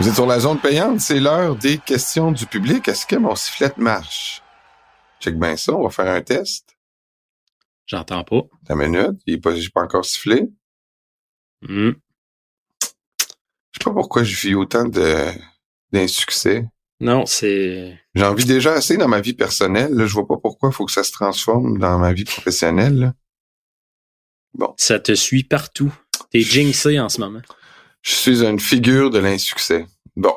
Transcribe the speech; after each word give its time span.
Vous 0.00 0.08
êtes 0.08 0.14
sur 0.14 0.26
la 0.26 0.40
zone 0.40 0.58
payante, 0.58 1.00
c'est 1.00 1.20
l'heure 1.20 1.54
des 1.54 1.78
questions 1.78 2.32
du 2.32 2.44
public. 2.44 2.88
Est-ce 2.88 3.06
que 3.06 3.14
mon 3.14 3.36
sifflet 3.36 3.72
marche? 3.76 4.42
Check 5.20 5.38
bien 5.38 5.56
ça, 5.56 5.74
on 5.74 5.84
va 5.84 5.90
faire 5.90 6.12
un 6.12 6.20
test. 6.20 6.76
J'entends 7.86 8.24
pas. 8.24 8.42
Ta 8.66 8.74
minute, 8.74 9.20
il 9.26 9.34
n'est 9.34 9.40
pas, 9.40 9.52
pas 9.72 9.82
encore 9.82 10.04
sifflé. 10.04 10.48
Hmm. 11.62 11.92
Je 12.80 12.86
sais 13.78 13.84
pas 13.84 13.92
pourquoi 13.92 14.24
je 14.24 14.34
vis 14.40 14.54
autant 14.56 14.86
de 14.86 15.26
d'insuccès. 15.92 16.64
Non, 16.98 17.26
c'est. 17.26 17.96
J'en 18.16 18.34
vis 18.34 18.44
déjà 18.44 18.72
assez 18.72 18.96
dans 18.96 19.06
ma 19.06 19.20
vie 19.20 19.34
personnelle. 19.34 19.94
Là, 19.94 20.06
je 20.06 20.14
vois 20.14 20.26
pas 20.26 20.36
pourquoi 20.36 20.70
il 20.70 20.74
faut 20.74 20.84
que 20.84 20.90
ça 20.92 21.04
se 21.04 21.12
transforme 21.12 21.78
dans 21.78 21.96
ma 21.98 22.12
vie 22.12 22.24
professionnelle. 22.24 22.98
là. 22.98 23.14
Bon. 24.54 24.74
Ça 24.76 24.98
te 24.98 25.14
suit 25.14 25.44
partout. 25.44 25.94
T'es 26.30 26.40
jinxé 26.40 27.00
en 27.00 27.08
ce 27.08 27.20
moment? 27.20 27.40
Je 28.02 28.14
suis 28.14 28.44
une 28.44 28.60
figure 28.60 29.10
de 29.10 29.18
l'insuccès. 29.18 29.86
Bon. 30.16 30.34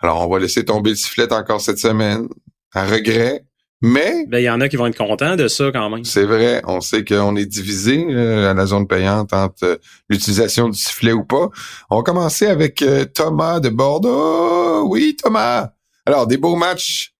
Alors, 0.00 0.26
on 0.26 0.32
va 0.32 0.38
laisser 0.38 0.64
tomber 0.64 0.90
le 0.90 0.96
sifflet 0.96 1.32
encore 1.32 1.60
cette 1.60 1.78
semaine. 1.78 2.28
À 2.72 2.84
regret. 2.84 3.44
Mais, 3.82 4.26
Ben, 4.28 4.38
il 4.38 4.44
y 4.44 4.50
en 4.50 4.60
a 4.60 4.68
qui 4.68 4.76
vont 4.76 4.86
être 4.86 4.96
contents 4.96 5.36
de 5.36 5.48
ça 5.48 5.70
quand 5.72 5.88
même. 5.88 6.04
c'est 6.04 6.24
vrai, 6.26 6.60
on 6.66 6.82
sait 6.82 7.02
qu'on 7.02 7.34
est 7.36 7.46
divisé 7.46 8.04
euh, 8.10 8.50
à 8.50 8.54
la 8.54 8.66
zone 8.66 8.86
payante 8.86 9.32
entre 9.32 9.64
euh, 9.64 9.76
l'utilisation 10.10 10.68
du 10.68 10.78
sifflet 10.78 11.12
ou 11.12 11.24
pas. 11.24 11.48
On 11.88 11.96
va 11.96 12.02
commencer 12.02 12.46
avec 12.46 12.82
euh, 12.82 13.06
Thomas 13.06 13.58
de 13.58 13.70
Bordeaux. 13.70 14.86
Oui, 14.86 15.16
Thomas. 15.16 15.70
Alors, 16.04 16.26
des 16.26 16.36
beaux 16.36 16.56
matchs 16.56 17.14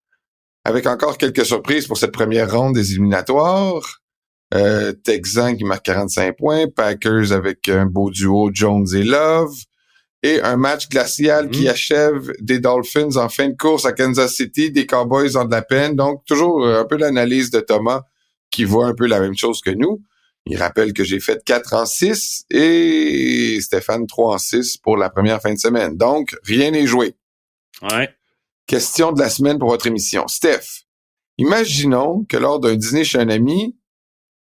avec 0.64 0.86
encore 0.86 1.16
quelques 1.16 1.46
surprises 1.46 1.86
pour 1.86 1.96
cette 1.96 2.12
première 2.12 2.52
ronde 2.52 2.74
des 2.74 2.92
éliminatoires. 2.92 3.99
Euh, 4.52 4.92
Texan 4.92 5.56
qui 5.56 5.64
marque 5.64 5.84
45 5.84 6.36
points, 6.36 6.66
Packers 6.68 7.32
avec 7.32 7.68
un 7.68 7.86
beau 7.86 8.10
duo 8.10 8.50
Jones 8.52 8.86
et 8.94 9.04
Love, 9.04 9.54
et 10.22 10.40
un 10.42 10.56
match 10.56 10.88
glacial 10.88 11.48
qui 11.48 11.68
achève 11.68 12.32
des 12.40 12.58
Dolphins 12.58 13.16
en 13.16 13.28
fin 13.28 13.48
de 13.48 13.56
course 13.56 13.86
à 13.86 13.92
Kansas 13.92 14.34
City, 14.34 14.70
des 14.70 14.86
Cowboys 14.86 15.36
ont 15.36 15.44
de 15.44 15.50
la 15.50 15.62
peine. 15.62 15.96
Donc, 15.96 16.24
toujours 16.26 16.64
euh, 16.64 16.80
un 16.80 16.84
peu 16.84 16.96
l'analyse 16.96 17.50
de 17.50 17.60
Thomas 17.60 18.02
qui 18.50 18.64
voit 18.64 18.86
un 18.86 18.94
peu 18.94 19.06
la 19.06 19.20
même 19.20 19.36
chose 19.36 19.60
que 19.60 19.70
nous. 19.70 20.02
Il 20.46 20.56
rappelle 20.56 20.92
que 20.92 21.04
j'ai 21.04 21.20
fait 21.20 21.42
4 21.44 21.74
en 21.74 21.86
6 21.86 22.46
et 22.50 23.58
Stéphane 23.60 24.06
3 24.06 24.34
en 24.34 24.38
6 24.38 24.78
pour 24.78 24.96
la 24.96 25.08
première 25.10 25.40
fin 25.40 25.54
de 25.54 25.58
semaine. 25.58 25.96
Donc, 25.96 26.34
rien 26.42 26.70
n'est 26.70 26.86
joué. 26.86 27.14
Ouais. 27.82 28.10
Question 28.66 29.12
de 29.12 29.20
la 29.20 29.30
semaine 29.30 29.58
pour 29.58 29.68
votre 29.68 29.86
émission. 29.86 30.26
Steph, 30.28 30.84
imaginons 31.38 32.24
que 32.28 32.36
lors 32.36 32.58
d'un 32.58 32.74
dîner 32.74 33.04
chez 33.04 33.18
un 33.18 33.28
ami, 33.28 33.76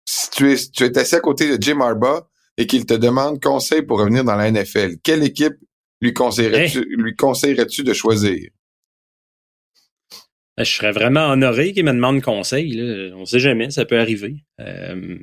si 0.10 0.32
tu 0.32 0.52
es, 0.52 0.56
tu 0.72 0.84
es 0.84 0.98
assis 0.98 1.16
à 1.16 1.20
côté 1.20 1.56
de 1.56 1.62
Jim 1.62 1.82
Harbaugh 1.82 2.22
et 2.58 2.66
qu'il 2.66 2.86
te 2.88 2.96
demande 2.96 3.40
conseil 3.40 3.84
pour 3.84 4.00
revenir 4.00 4.24
dans 4.24 4.36
la 4.36 4.50
NFL, 4.50 4.96
quelle 5.04 5.24
équipe 5.24 5.54
lui 6.02 6.14
conseillerais-tu, 6.14 6.84
lui 6.98 7.16
conseillerais-tu 7.16 7.84
de 7.84 7.94
choisir? 7.94 8.50
Ben, 10.58 10.64
Je 10.64 10.72
serais 10.72 10.92
vraiment 10.92 11.28
honoré 11.28 11.74
qu'il 11.74 11.86
me 11.86 11.92
demande 11.92 12.22
conseil. 12.24 12.72
Là. 12.72 13.16
On 13.18 13.26
sait 13.26 13.40
jamais, 13.40 13.70
ça 13.70 13.86
peut 13.86 14.00
arriver. 14.00 14.38
Euh, 14.60 15.16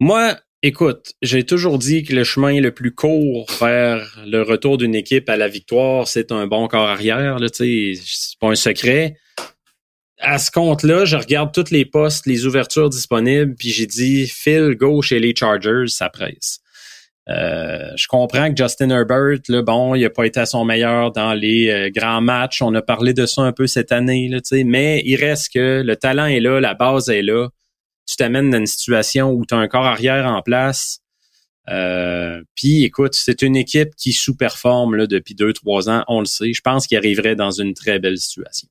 moi, 0.00 0.38
écoute, 0.62 1.12
j'ai 1.20 1.44
toujours 1.44 1.78
dit 1.78 2.02
que 2.02 2.14
le 2.14 2.24
chemin 2.24 2.58
le 2.58 2.72
plus 2.72 2.94
court 2.94 3.50
vers 3.60 4.18
le 4.26 4.40
retour 4.40 4.78
d'une 4.78 4.94
équipe 4.94 5.28
à 5.28 5.36
la 5.36 5.48
victoire, 5.48 6.08
c'est 6.08 6.32
un 6.32 6.46
bon 6.46 6.68
corps 6.68 6.88
arrière. 6.88 7.36
Sais, 7.52 7.92
c'est 8.02 8.38
pas 8.38 8.48
un 8.48 8.54
secret. 8.54 9.18
À 10.20 10.38
ce 10.38 10.50
compte-là, 10.50 11.06
je 11.06 11.16
regarde 11.16 11.52
toutes 11.52 11.70
les 11.70 11.86
postes, 11.86 12.26
les 12.26 12.44
ouvertures 12.44 12.90
disponibles, 12.90 13.54
puis 13.54 13.70
j'ai 13.70 13.86
dit 13.86 14.26
Phil, 14.26 14.74
go 14.76 15.00
chez 15.00 15.18
les 15.18 15.34
Chargers, 15.34 15.86
ça 15.88 16.10
presse. 16.10 16.60
Euh, 17.30 17.90
je 17.96 18.06
comprends 18.06 18.52
que 18.52 18.56
Justin 18.62 18.90
Herbert, 18.90 19.38
là, 19.48 19.62
bon, 19.62 19.94
il 19.94 20.02
n'a 20.02 20.10
pas 20.10 20.26
été 20.26 20.40
à 20.40 20.46
son 20.46 20.64
meilleur 20.64 21.12
dans 21.12 21.32
les 21.32 21.70
euh, 21.70 21.90
grands 21.90 22.20
matchs. 22.20 22.60
On 22.60 22.74
a 22.74 22.82
parlé 22.82 23.14
de 23.14 23.24
ça 23.24 23.42
un 23.42 23.52
peu 23.52 23.66
cette 23.66 23.92
année, 23.92 24.28
là, 24.28 24.40
mais 24.64 25.02
il 25.06 25.16
reste 25.16 25.52
que 25.54 25.82
le 25.82 25.96
talent 25.96 26.26
est 26.26 26.40
là, 26.40 26.60
la 26.60 26.74
base 26.74 27.08
est 27.08 27.22
là. 27.22 27.48
Tu 28.06 28.16
t'amènes 28.16 28.50
dans 28.50 28.58
une 28.58 28.66
situation 28.66 29.30
où 29.30 29.46
tu 29.46 29.54
as 29.54 29.58
un 29.58 29.68
corps 29.68 29.86
arrière 29.86 30.26
en 30.26 30.42
place. 30.42 31.00
Euh, 31.68 32.42
Puis 32.56 32.84
écoute, 32.84 33.14
c'est 33.14 33.42
une 33.42 33.56
équipe 33.56 33.94
qui 33.96 34.12
sous-performe 34.12 35.06
depuis 35.06 35.34
deux, 35.34 35.52
trois 35.52 35.88
ans, 35.88 36.04
on 36.08 36.20
le 36.20 36.26
sait. 36.26 36.52
Je 36.52 36.60
pense 36.62 36.86
qu'il 36.86 36.98
arriverait 36.98 37.36
dans 37.36 37.52
une 37.52 37.74
très 37.74 37.98
belle 38.00 38.18
situation. 38.18 38.68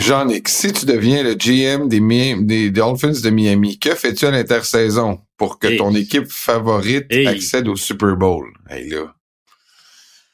Jean-Nic, 0.00 0.48
si 0.48 0.72
tu 0.72 0.86
deviens 0.86 1.22
le 1.22 1.34
GM 1.34 1.88
des, 1.88 2.00
Mi- 2.00 2.42
des 2.44 2.70
Dolphins 2.70 3.12
de 3.22 3.30
Miami, 3.30 3.78
que 3.78 3.94
fais-tu 3.94 4.26
à 4.26 4.30
l'intersaison 4.30 5.20
pour 5.36 5.58
que 5.58 5.68
Hey. 5.68 5.76
ton 5.76 5.94
équipe 5.94 6.26
favorite 6.30 7.06
Hey. 7.10 7.26
accède 7.26 7.68
au 7.68 7.76
Super 7.76 8.16
Bowl? 8.16 8.46
Hey, 8.68 8.88
là. 8.88 9.14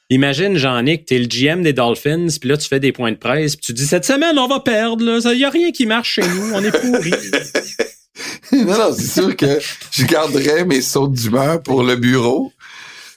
Imagine, 0.09 0.57
Jean-Nic, 0.57 1.05
t'es 1.07 1.19
le 1.19 1.27
GM 1.27 1.63
des 1.63 1.73
Dolphins, 1.73 2.29
puis 2.41 2.49
là, 2.49 2.57
tu 2.57 2.69
fais 2.69 2.79
des 2.79 2.93
points 2.93 3.11
de 3.11 3.17
presse, 3.17 3.57
puis 3.57 3.67
tu 3.67 3.73
dis, 3.73 3.87
cette 3.87 4.05
semaine, 4.05 4.39
on 4.39 4.47
va 4.47 4.61
perdre, 4.61 5.05
là. 5.05 5.19
Il 5.33 5.41
y 5.41 5.45
a 5.45 5.51
rien 5.51 5.73
qui 5.73 5.85
marche 5.85 6.15
chez 6.15 6.23
nous, 6.29 6.53
on 6.55 6.63
est 6.63 6.71
pourris. 6.71 7.11
non, 8.53 8.79
non, 8.79 8.95
c'est 8.97 9.21
sûr 9.21 9.35
que 9.37 9.59
je 9.91 10.05
garderais 10.07 10.65
mes 10.65 10.81
sautes 10.81 11.13
d'humeur 11.13 11.61
pour 11.63 11.83
le 11.83 11.97
bureau. 11.97 12.53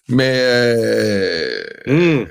Mais 0.07 0.33
euh, 0.35 1.63
Hum. 1.85 2.27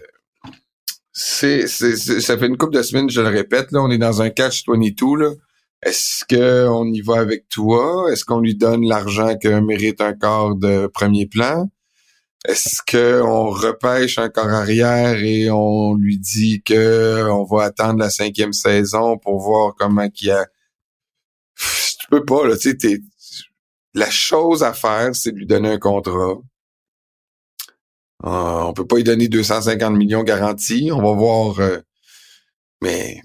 C'est, 1.19 1.67
ça 1.67 2.39
fait 2.39 2.47
une 2.47 2.56
couple 2.56 2.77
de 2.77 2.83
semaines, 2.83 3.11
je 3.11 3.21
le 3.21 3.29
répète, 3.29 3.73
là, 3.73 3.81
on 3.83 3.91
est 3.91 3.99
dans 3.99 4.23
un 4.23 4.31
catch 4.31 4.62
22, 4.69 5.17
là. 5.17 5.31
Est-ce 5.83 6.25
qu'on 6.25 6.93
y 6.93 7.01
va 7.01 7.19
avec 7.19 7.49
toi? 7.49 8.06
Est-ce 8.12 8.25
qu'on 8.25 8.41
lui 8.41 8.55
donne 8.55 8.87
l'argent 8.87 9.37
que 9.37 9.61
mérite 9.61 10.01
un 10.01 10.12
corps 10.12 10.55
de 10.55 10.87
premier 10.87 11.27
plan? 11.27 11.69
Est-ce 12.47 12.83
qu'on 12.89 13.51
repêche 13.51 14.19
un 14.19 14.28
corps 14.28 14.49
arrière 14.49 15.21
et 15.23 15.51
on 15.51 15.95
lui 15.95 16.19
dit 16.19 16.62
que 16.62 17.28
on 17.31 17.45
va 17.45 17.65
attendre 17.65 17.99
la 17.99 18.11
cinquième 18.11 18.53
saison 18.53 19.19
pour 19.19 19.41
voir 19.41 19.75
comment 19.77 20.09
qu'il 20.09 20.31
a... 20.31 20.47
Tu 21.57 22.07
peux 22.11 22.25
pas, 22.25 22.47
là, 22.47 22.57
tu 22.57 22.77
sais, 22.78 23.01
la 23.95 24.11
chose 24.11 24.62
à 24.62 24.73
faire, 24.73 25.15
c'est 25.15 25.33
de 25.33 25.39
lui 25.39 25.47
donner 25.47 25.71
un 25.71 25.78
contrat. 25.78 26.37
Euh, 28.25 28.62
on 28.62 28.73
peut 28.73 28.87
pas 28.87 28.97
lui 28.97 29.05
donner 29.05 29.29
250 29.29 29.95
millions 29.97 30.23
garantis. 30.23 30.91
On 30.93 31.03
va 31.03 31.12
voir. 31.12 31.61
euh, 31.61 31.79
mais 32.83 33.23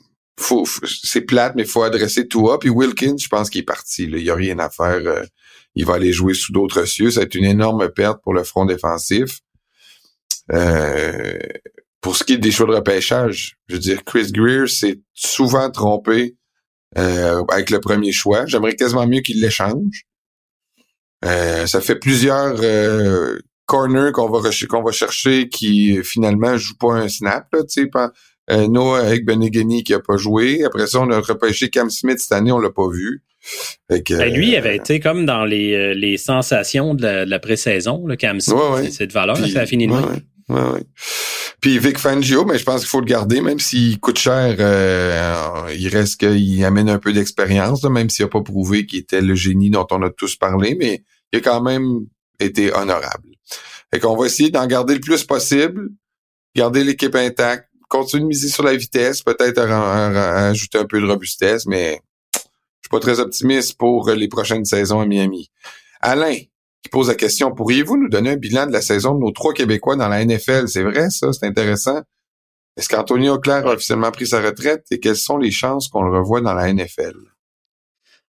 c'est 1.06 1.22
plate, 1.22 1.54
mais 1.56 1.64
faut 1.66 1.84
adresser 1.84 2.28
tout 2.28 2.50
Puis 2.60 2.70
Wilkins, 2.70 3.18
je 3.20 3.28
pense 3.28 3.50
qu'il 3.50 3.62
est 3.62 3.66
parti. 3.66 4.08
Là. 4.08 4.18
Il 4.18 4.24
y 4.24 4.30
a 4.30 4.36
rien 4.36 4.60
à 4.60 4.70
faire. 4.70 5.02
euh, 5.06 5.24
il 5.76 5.86
va 5.86 5.96
aller 5.96 6.14
jouer 6.14 6.36
sous 6.36 6.52
d'autres 6.52 6.86
cieux. 6.86 7.10
Ça 7.12 7.22
va 7.22 7.26
être 7.26 7.36
une 7.36 7.46
énorme 7.46 7.90
perte 7.90 8.22
pour 8.22 8.34
le 8.34 8.44
front 8.44 8.66
défensif. 8.66 9.40
Euh, 10.52 11.40
pour 12.02 12.16
ce 12.16 12.24
qui 12.24 12.34
est 12.34 12.38
des 12.38 12.52
choix 12.52 12.68
de 12.68 12.74
repêchage, 12.74 13.58
je 13.68 13.76
veux 13.76 13.80
dire, 13.80 14.04
Chris 14.04 14.32
Greer 14.32 14.68
s'est 14.68 15.00
souvent 15.14 15.72
trompé 15.72 16.36
avec 16.96 17.72
le 17.72 17.80
premier 17.80 18.12
choix. 18.12 18.46
J'aimerais 18.46 18.76
quasiment 18.76 19.08
mieux 19.08 19.22
qu'il 19.22 19.42
l'échange. 19.42 20.04
Ça 21.24 21.82
fait 21.82 21.96
plusieurs 21.96 22.60
euh, 23.74 23.78
corners 23.78 24.12
qu'on 24.14 24.30
va 24.30 24.50
qu'on 24.70 24.84
va 24.84 24.92
chercher 24.92 25.50
qui 25.50 25.98
euh, 25.98 26.04
finalement 26.04 26.58
jouent 26.58 26.78
pas 26.78 26.94
un 26.94 27.10
snap. 27.10 27.48
Là, 27.54 27.64
tu 27.64 27.84
sais, 27.84 27.90
euh, 28.52 28.68
Noah 28.68 29.00
avec 29.00 29.26
Benegani 29.26 29.84
qui 29.84 29.94
a 29.94 30.00
pas 30.00 30.18
joué. 30.18 30.64
Après 30.66 30.88
ça, 30.88 31.00
on 31.00 31.10
a 31.12 31.20
repêché 31.20 31.70
Cam 31.70 31.90
Smith 31.90 32.20
cette 32.20 32.34
année, 32.34 32.52
on 32.52 32.60
l'a 32.60 32.72
pas 32.72 32.90
vu. 32.90 33.24
Fait 33.90 34.02
que, 34.04 34.14
Ben, 34.16 34.34
lui, 34.34 34.50
il 34.52 34.56
euh, 34.56 34.60
avait 34.60 34.76
été 34.76 35.00
comme 35.00 35.26
dans 35.26 35.46
les, 35.46 35.74
euh, 35.74 35.94
les 35.94 36.18
sensations 36.18 36.94
de 36.94 37.04
la, 37.04 37.26
de 37.26 37.30
la 37.30 37.40
pré-saison, 37.40 38.06
le 38.06 38.16
Cam 38.16 38.40
Smith. 38.40 38.58
Ouais, 38.58 38.82
ouais. 38.82 38.92
C'est- 38.92 39.08
de 39.08 39.14
valeur, 39.14 39.36
Puis- 39.36 39.52
ça 39.52 39.62
a 39.62 39.66
fini 39.66 39.88
de 39.88 39.94
ouais, 39.94 40.02
même. 40.02 40.84
Puis 41.62 41.80
Vic 41.80 41.98
Fangio, 41.98 42.44
mais 42.46 42.58
je 42.58 42.66
pense 42.66 42.82
qu'il 42.82 42.90
faut 42.90 43.00
le 43.00 43.06
garder, 43.06 43.40
même 43.40 43.60
s'il 43.60 43.98
coûte 44.00 44.20
cher, 44.20 44.56
euh, 44.60 45.70
il 45.78 45.88
reste 45.88 46.20
qu'il 46.20 46.64
amène 46.66 46.90
un 46.90 47.00
peu 47.00 47.14
d'expérience, 47.14 47.84
même 47.86 48.10
s'il 48.10 48.26
n'a 48.26 48.30
pas 48.30 48.42
prouvé 48.42 48.86
qu'il 48.86 49.00
était 49.00 49.22
le 49.22 49.36
génie 49.36 49.70
dont 49.70 49.88
on 49.92 50.02
a 50.02 50.10
tous 50.10 50.36
parlé, 50.36 50.76
mais 50.78 51.04
il 51.32 51.38
a 51.38 51.42
quand 51.42 51.62
même 51.62 52.02
été 52.40 52.74
honorable. 52.74 53.30
Fait 53.94 54.00
qu'on 54.00 54.18
va 54.18 54.26
essayer 54.26 54.50
d'en 54.50 54.66
garder 54.66 54.96
le 54.96 55.00
plus 55.00 55.24
possible, 55.24 55.90
garder 56.56 56.84
l'équipe 56.84 57.14
intacte, 57.14 57.70
continuer 57.90 58.24
de 58.24 58.28
miser 58.28 58.48
sur 58.48 58.64
la 58.64 58.76
vitesse, 58.76 59.22
peut-être 59.22 59.60
ajouter 59.60 60.80
un 60.80 60.86
peu 60.86 61.00
de 61.00 61.06
robustesse, 61.06 61.68
mais 61.68 62.02
je 62.34 62.40
suis 62.40 62.90
pas 62.90 63.00
très 63.00 63.20
optimiste 63.20 63.78
pour 63.78 64.10
les 64.10 64.28
prochaines 64.28 64.66
saisons 64.66 65.00
à 65.00 65.06
Miami. 65.06 65.52
Alain, 66.02 66.34
qui 66.34 66.90
pose 66.90 67.10
la 67.10 67.14
question, 67.14 67.54
pourriez-vous 67.54 67.98
nous 67.98 68.10
donner 68.10 68.32
un 68.32 68.36
bilan 68.36 68.66
de 68.66 68.72
la 68.72 68.82
saison 68.82 69.14
de 69.14 69.20
nos 69.20 69.30
trois 69.30 69.54
Québécois 69.54 69.96
dans 69.96 70.08
la 70.08 70.26
NFL? 70.26 70.68
C'est 70.70 70.82
vrai, 70.82 71.12
ça? 71.12 71.32
C'est 71.32 71.46
intéressant. 71.46 72.02
Est-ce 72.76 72.90
qu'Antonio 72.90 73.36
Auclair 73.36 73.68
a 73.68 73.74
officiellement 73.74 74.10
pris 74.10 74.26
sa 74.26 74.42
retraite 74.42 74.88
et 74.90 75.00
quelles 75.00 75.16
sont 75.16 75.38
les 75.38 75.52
chances 75.52 75.88
qu'on 75.88 76.02
le 76.02 76.18
revoie 76.18 76.42
dans 76.42 76.56
la 76.56 76.74
NFL? 76.74 77.14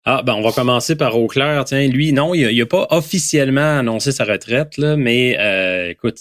Ah, 0.05 0.23
ben, 0.25 0.35
on 0.35 0.43
va 0.43 0.51
commencer 0.51 0.97
par 0.97 1.17
Auclair. 1.17 1.65
Tiens, 1.65 1.87
lui, 1.87 2.13
non, 2.13 2.35
il 2.35 2.59
n'a 2.59 2.67
pas 2.67 2.89
officiellement 2.91 3.79
annoncé 3.79 4.11
sa 4.11 4.25
retraite, 4.25 4.77
là, 4.77 4.97
mais 4.97 5.37
euh, 5.39 5.91
écoute, 5.91 6.19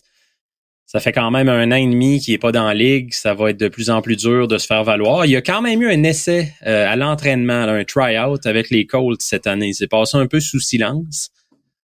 ça 0.86 1.00
fait 1.00 1.12
quand 1.12 1.32
même 1.32 1.50
un 1.50 1.72
an 1.72 1.76
et 1.76 1.88
demi 1.88 2.20
qu'il 2.20 2.34
n'est 2.34 2.38
pas 2.38 2.52
dans 2.52 2.66
la 2.66 2.76
ligue. 2.76 3.14
Ça 3.14 3.34
va 3.34 3.50
être 3.50 3.60
de 3.60 3.70
plus 3.70 3.90
en 3.90 4.02
plus 4.02 4.18
dur 4.18 4.48
de 4.48 4.58
se 4.60 4.68
faire 4.68 4.84
valoir. 4.84 5.26
Il 5.26 5.32
y 5.32 5.36
a 5.36 5.42
quand 5.42 5.62
même 5.62 5.82
eu 5.82 5.90
un 5.90 6.04
essai 6.04 6.54
euh, 6.68 6.86
à 6.88 6.96
l'entraînement, 6.96 7.54
un 7.54 7.84
try-out 7.84 8.46
avec 8.46 8.70
les 8.70 8.86
Colts 8.86 9.22
cette 9.22 9.48
année. 9.48 9.70
Il 9.70 9.74
s'est 9.74 9.88
passé 9.88 10.18
un 10.18 10.28
peu 10.28 10.40
sous 10.40 10.60
silence. 10.60 11.30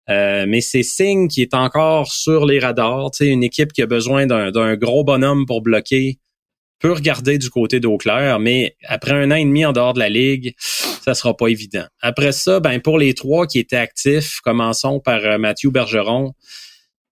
Euh, 0.09 0.45
mais 0.47 0.61
c'est 0.61 0.83
signe 0.83 1.27
qui 1.27 1.41
est 1.41 1.53
encore 1.53 2.11
sur 2.11 2.45
les 2.45 2.59
radars. 2.59 3.09
Sais, 3.13 3.27
une 3.27 3.43
équipe 3.43 3.73
qui 3.73 3.81
a 3.81 3.87
besoin 3.87 4.27
d'un 4.27 4.75
gros 4.75 5.03
bonhomme 5.03 5.45
pour 5.45 5.61
bloquer 5.61 6.19
peut 6.79 6.93
regarder 6.93 7.37
du 7.37 7.49
côté 7.49 7.79
d'eau 7.79 7.97
claire, 7.97 8.39
mais 8.39 8.75
après 8.85 9.11
un 9.11 9.31
an 9.31 9.35
et 9.35 9.43
demi 9.43 9.65
en 9.65 9.73
dehors 9.73 9.93
de 9.93 9.99
la 9.99 10.09
ligue, 10.09 10.55
ça 10.57 11.13
sera 11.13 11.35
pas 11.35 11.47
évident. 11.47 11.85
Après 12.01 12.31
ça, 12.31 12.59
ben 12.59 12.79
pour 12.79 12.97
les 12.97 13.13
trois 13.13 13.47
qui 13.47 13.59
étaient 13.59 13.75
actifs, 13.75 14.39
commençons 14.41 14.99
par 14.99 15.23
euh, 15.25 15.37
Mathieu 15.37 15.69
Bergeron. 15.69 16.33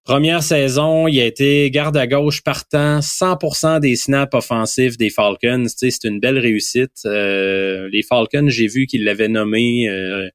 Première 0.03 0.41
saison, 0.41 1.09
il 1.09 1.19
a 1.19 1.25
été 1.25 1.69
garde 1.69 1.97
à 1.97 2.07
gauche 2.07 2.41
partant, 2.41 2.99
100% 2.99 3.81
des 3.81 3.97
snaps 3.97 4.33
offensifs 4.33 4.97
des 4.97 5.09
Falcons. 5.09 5.63
Tu 5.63 5.69
sais, 5.69 5.91
c'est 5.91 6.07
une 6.07 6.21
belle 6.21 6.39
réussite. 6.39 6.93
Euh, 7.05 7.89
les 7.91 8.03
Falcons, 8.03 8.47
j'ai 8.47 8.67
vu 8.67 8.87
qu'ils 8.87 9.03
l'avaient 9.03 9.27
nommé 9.27 9.89
euh, 9.89 10.29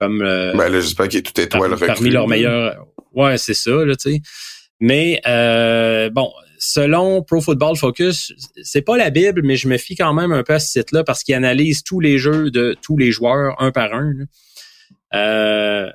comme. 0.00 0.18
ben 0.18 0.72
j'espère 0.72 1.06
qu'il 1.06 1.20
est 1.20 1.22
tout 1.22 1.40
étoile 1.40 1.76
Parmi 1.86 2.10
leurs 2.10 2.26
meilleurs. 2.26 2.84
Ouais, 3.12 3.38
c'est 3.38 3.54
ça, 3.54 3.84
là, 3.84 3.94
tu 3.94 4.14
sais. 4.14 4.20
Mais 4.80 5.20
bon, 6.12 6.32
selon 6.64 7.24
Pro 7.24 7.40
Football 7.40 7.76
Focus, 7.76 8.32
c'est 8.62 8.82
pas 8.82 8.96
la 8.96 9.10
Bible, 9.10 9.42
mais 9.42 9.56
je 9.56 9.66
me 9.66 9.76
fie 9.78 9.96
quand 9.96 10.14
même 10.14 10.30
un 10.30 10.44
peu 10.44 10.54
à 10.54 10.60
ce 10.60 10.70
site-là 10.70 11.02
parce 11.02 11.24
qu'il 11.24 11.34
analyse 11.34 11.82
tous 11.82 11.98
les 11.98 12.18
jeux 12.18 12.52
de 12.52 12.76
tous 12.80 12.96
les 12.96 13.10
joueurs 13.10 13.60
un 13.60 13.72
par 13.72 13.92
un. 13.92 14.12
Euh, 15.12 15.90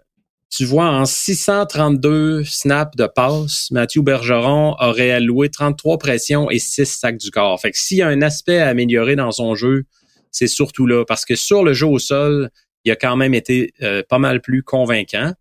tu 0.50 0.66
vois, 0.66 0.90
en 0.90 1.06
632 1.06 2.44
snaps 2.44 2.98
de 2.98 3.08
passe, 3.08 3.72
Mathieu 3.72 4.02
Bergeron 4.02 4.76
aurait 4.80 5.12
alloué 5.12 5.48
33 5.48 6.00
pressions 6.00 6.52
et 6.52 6.60
6 6.60 6.86
sacs 6.86 7.18
du 7.18 7.32
corps. 7.32 7.62
Fait 7.62 7.72
que 7.72 7.78
s'il 7.78 8.00
y 8.00 8.02
a 8.02 8.08
un 8.10 8.22
aspect 8.22 8.60
à 8.60 8.68
améliorer 8.68 9.16
dans 9.16 9.32
son 9.32 9.56
jeu, 9.56 9.86
c'est 10.32 10.48
surtout 10.48 10.86
là. 10.86 11.06
Parce 11.06 11.24
que 11.24 11.36
sur 11.36 11.64
le 11.64 11.72
jeu 11.72 11.88
au 11.88 12.00
sol, 12.00 12.50
il 12.84 12.92
a 12.92 12.98
quand 12.98 13.16
même 13.16 13.34
été 13.34 13.72
euh, 13.84 14.04
pas 14.08 14.20
mal 14.20 14.42
plus 14.42 14.64
convaincant. 14.64 15.32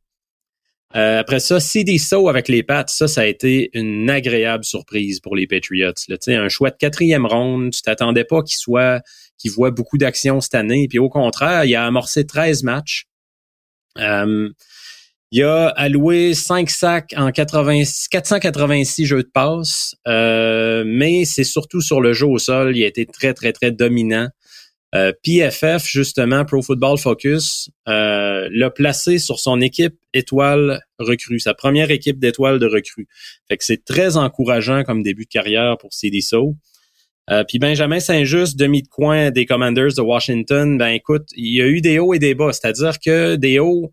Euh, 0.94 1.19
après 1.19 1.41
ça, 1.41 1.59
CD 1.59 1.99
So 1.99 2.29
avec 2.29 2.49
les 2.49 2.62
Pats, 2.62 2.85
ça, 2.87 3.09
ça 3.09 3.23
a 3.23 3.27
été 3.27 3.71
une 3.75 4.09
agréable 4.09 4.65
surprise 4.65 5.21
pour 5.21 5.35
les 5.35 5.47
Patriots. 5.47 5.93
Là. 6.09 6.17
Un 6.29 6.49
choix 6.49 6.71
de 6.71 6.77
quatrième 6.77 7.27
ronde, 7.27 7.73
tu 7.73 7.83
t'attendais 7.83 8.25
pas 8.25 8.43
qu'il 8.43 8.56
soit 8.56 9.03
qu'il 9.37 9.50
voit 9.50 9.71
beaucoup 9.71 9.99
d'actions 9.99 10.41
cette 10.41 10.55
année. 10.55 10.87
Puis 10.88 10.99
au 10.99 11.09
contraire, 11.09 11.65
il 11.65 11.75
a 11.75 11.85
amorcé 11.85 12.25
13 12.25 12.62
matchs. 12.62 13.06
Euh, 13.99 14.49
il 15.33 15.43
a 15.43 15.69
alloué 15.69 16.35
5 16.35 16.71
sacs 16.71 17.15
en 17.17 17.33
80, 17.33 17.83
486 18.11 19.06
jeux 19.06 19.23
de 19.25 19.31
passe, 19.33 19.97
euh, 20.06 20.85
mais 20.87 21.25
c'est 21.25 21.44
surtout 21.44 21.81
sur 21.81 22.00
le 22.00 22.12
jeu 22.12 22.27
au 22.27 22.38
sol. 22.38 22.77
Il 22.77 22.85
a 22.85 22.87
été 22.87 23.06
très, 23.06 23.35
très, 23.35 23.53
très 23.53 23.73
dominant. 23.73 24.29
Euh, 24.94 25.12
PFF, 25.23 25.85
justement, 25.87 26.44
Pro 26.44 26.62
Football 26.62 26.97
Focus, 26.97 27.71
euh, 27.88 28.49
l'a 28.50 28.71
placé 28.71 29.19
sur 29.19 29.41
son 29.41 29.61
équipe 29.61 29.97
étoile 30.15 30.81
recrue, 30.99 31.41
sa 31.41 31.55
première 31.55 31.91
équipe 31.91 32.19
d'étoiles 32.19 32.59
de 32.59 32.67
recrue. 32.67 33.09
Fait 33.49 33.56
que 33.56 33.65
c'est 33.65 33.85
très 33.85 34.17
encourageant 34.17 34.85
comme 34.85 35.03
début 35.03 35.25
de 35.25 35.31
carrière 35.31 35.77
pour 35.79 35.93
CDSO. 35.93 36.56
Euh, 37.29 37.43
puis 37.43 37.59
Benjamin 37.59 37.99
Saint-Just, 37.99 38.56
demi 38.56 38.83
de 38.83 38.88
coin 38.88 39.33
des 39.33 39.47
Commanders 39.47 39.94
de 39.97 40.00
Washington, 40.00 40.79
ben 40.79 40.88
écoute, 40.88 41.29
il 41.35 41.53
y 41.53 41.61
a 41.61 41.67
eu 41.67 41.81
des 41.81 41.99
hauts 41.99 42.15
et 42.15 42.21
des 42.21 42.35
bas. 42.35 42.53
C'est-à-dire 42.53 43.00
que 43.00 43.35
des 43.35 43.59
hauts, 43.59 43.93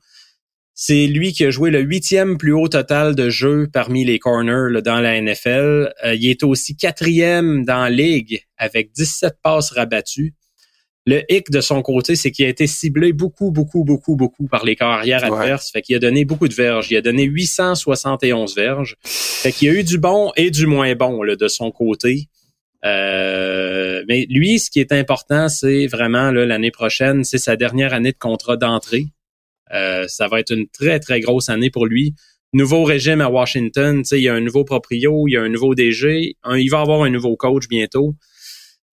c'est 0.76 1.08
lui 1.08 1.34
qui 1.34 1.44
a 1.46 1.50
joué 1.50 1.72
le 1.72 1.82
huitième 1.82 2.38
plus 2.38 2.54
haut 2.54 2.68
total 2.68 3.16
de 3.16 3.30
jeux 3.30 3.68
parmi 3.74 4.06
les 4.06 4.20
corners 4.20 4.82
dans 4.84 5.00
la 5.00 5.20
NFL. 5.20 5.94
Euh, 6.04 6.14
il 6.14 6.30
est 6.30 6.44
aussi 6.44 6.76
quatrième 6.76 7.66
dans 7.66 7.84
la 7.84 7.90
ligue 7.90 8.44
avec 8.58 8.92
17 8.92 9.36
passes 9.42 9.72
rabattues. 9.72 10.36
Le 11.06 11.22
hic 11.30 11.52
de 11.52 11.60
son 11.60 11.82
côté, 11.82 12.16
c'est 12.16 12.32
qu'il 12.32 12.46
a 12.46 12.50
été 12.50 12.66
ciblé 12.66 13.12
beaucoup, 13.12 13.52
beaucoup, 13.52 13.84
beaucoup, 13.84 14.16
beaucoup 14.16 14.48
par 14.48 14.64
les 14.64 14.76
carrières 14.76 15.26
adverses. 15.26 15.70
Fait 15.72 15.82
qu'il 15.82 15.96
a 15.98 16.00
donné 16.00 16.24
beaucoup 16.24 16.48
de 16.48 16.54
verges. 16.54 16.90
Il 16.92 16.96
a 16.96 17.02
donné 17.02 17.24
871 17.24 18.56
verges. 18.56 18.96
Fait 19.04 19.52
qu'il 19.52 19.68
y 19.68 19.72
a 19.72 19.80
eu 19.80 19.84
du 19.84 19.98
bon 19.98 20.32
et 20.38 20.50
du 20.50 20.66
moins 20.66 20.96
bon 20.96 21.22
là, 21.24 21.36
de 21.36 21.48
son 21.50 21.72
côté. 21.72 22.30
Euh, 22.86 24.04
mais 24.08 24.26
lui, 24.30 24.60
ce 24.60 24.70
qui 24.70 24.80
est 24.80 24.94
important, 24.94 25.50
c'est 25.50 25.88
vraiment 25.88 26.32
l'année 26.32 26.72
prochaine, 26.72 27.24
c'est 27.24 27.38
sa 27.38 27.56
dernière 27.58 27.94
année 27.94 28.12
de 28.12 28.18
contrat 28.18 28.56
d'entrée. 28.56 29.08
Euh, 29.74 30.06
ça 30.08 30.28
va 30.28 30.40
être 30.40 30.52
une 30.52 30.68
très, 30.68 31.00
très 31.00 31.20
grosse 31.20 31.50
année 31.50 31.70
pour 31.70 31.86
lui. 31.86 32.16
Nouveau 32.54 32.84
régime 32.84 33.20
à 33.22 33.30
Washington, 33.30 34.04
il 34.12 34.20
y 34.20 34.30
a 34.30 34.34
un 34.34 34.42
nouveau 34.42 34.64
proprio, 34.64 35.28
il 35.28 35.32
y 35.32 35.38
a 35.38 35.42
un 35.42 35.50
nouveau 35.50 35.74
DG, 35.74 36.36
il 36.56 36.70
va 36.70 36.82
avoir 36.82 37.02
un 37.02 37.10
nouveau 37.10 37.36
coach 37.36 37.68
bientôt. 37.68 38.16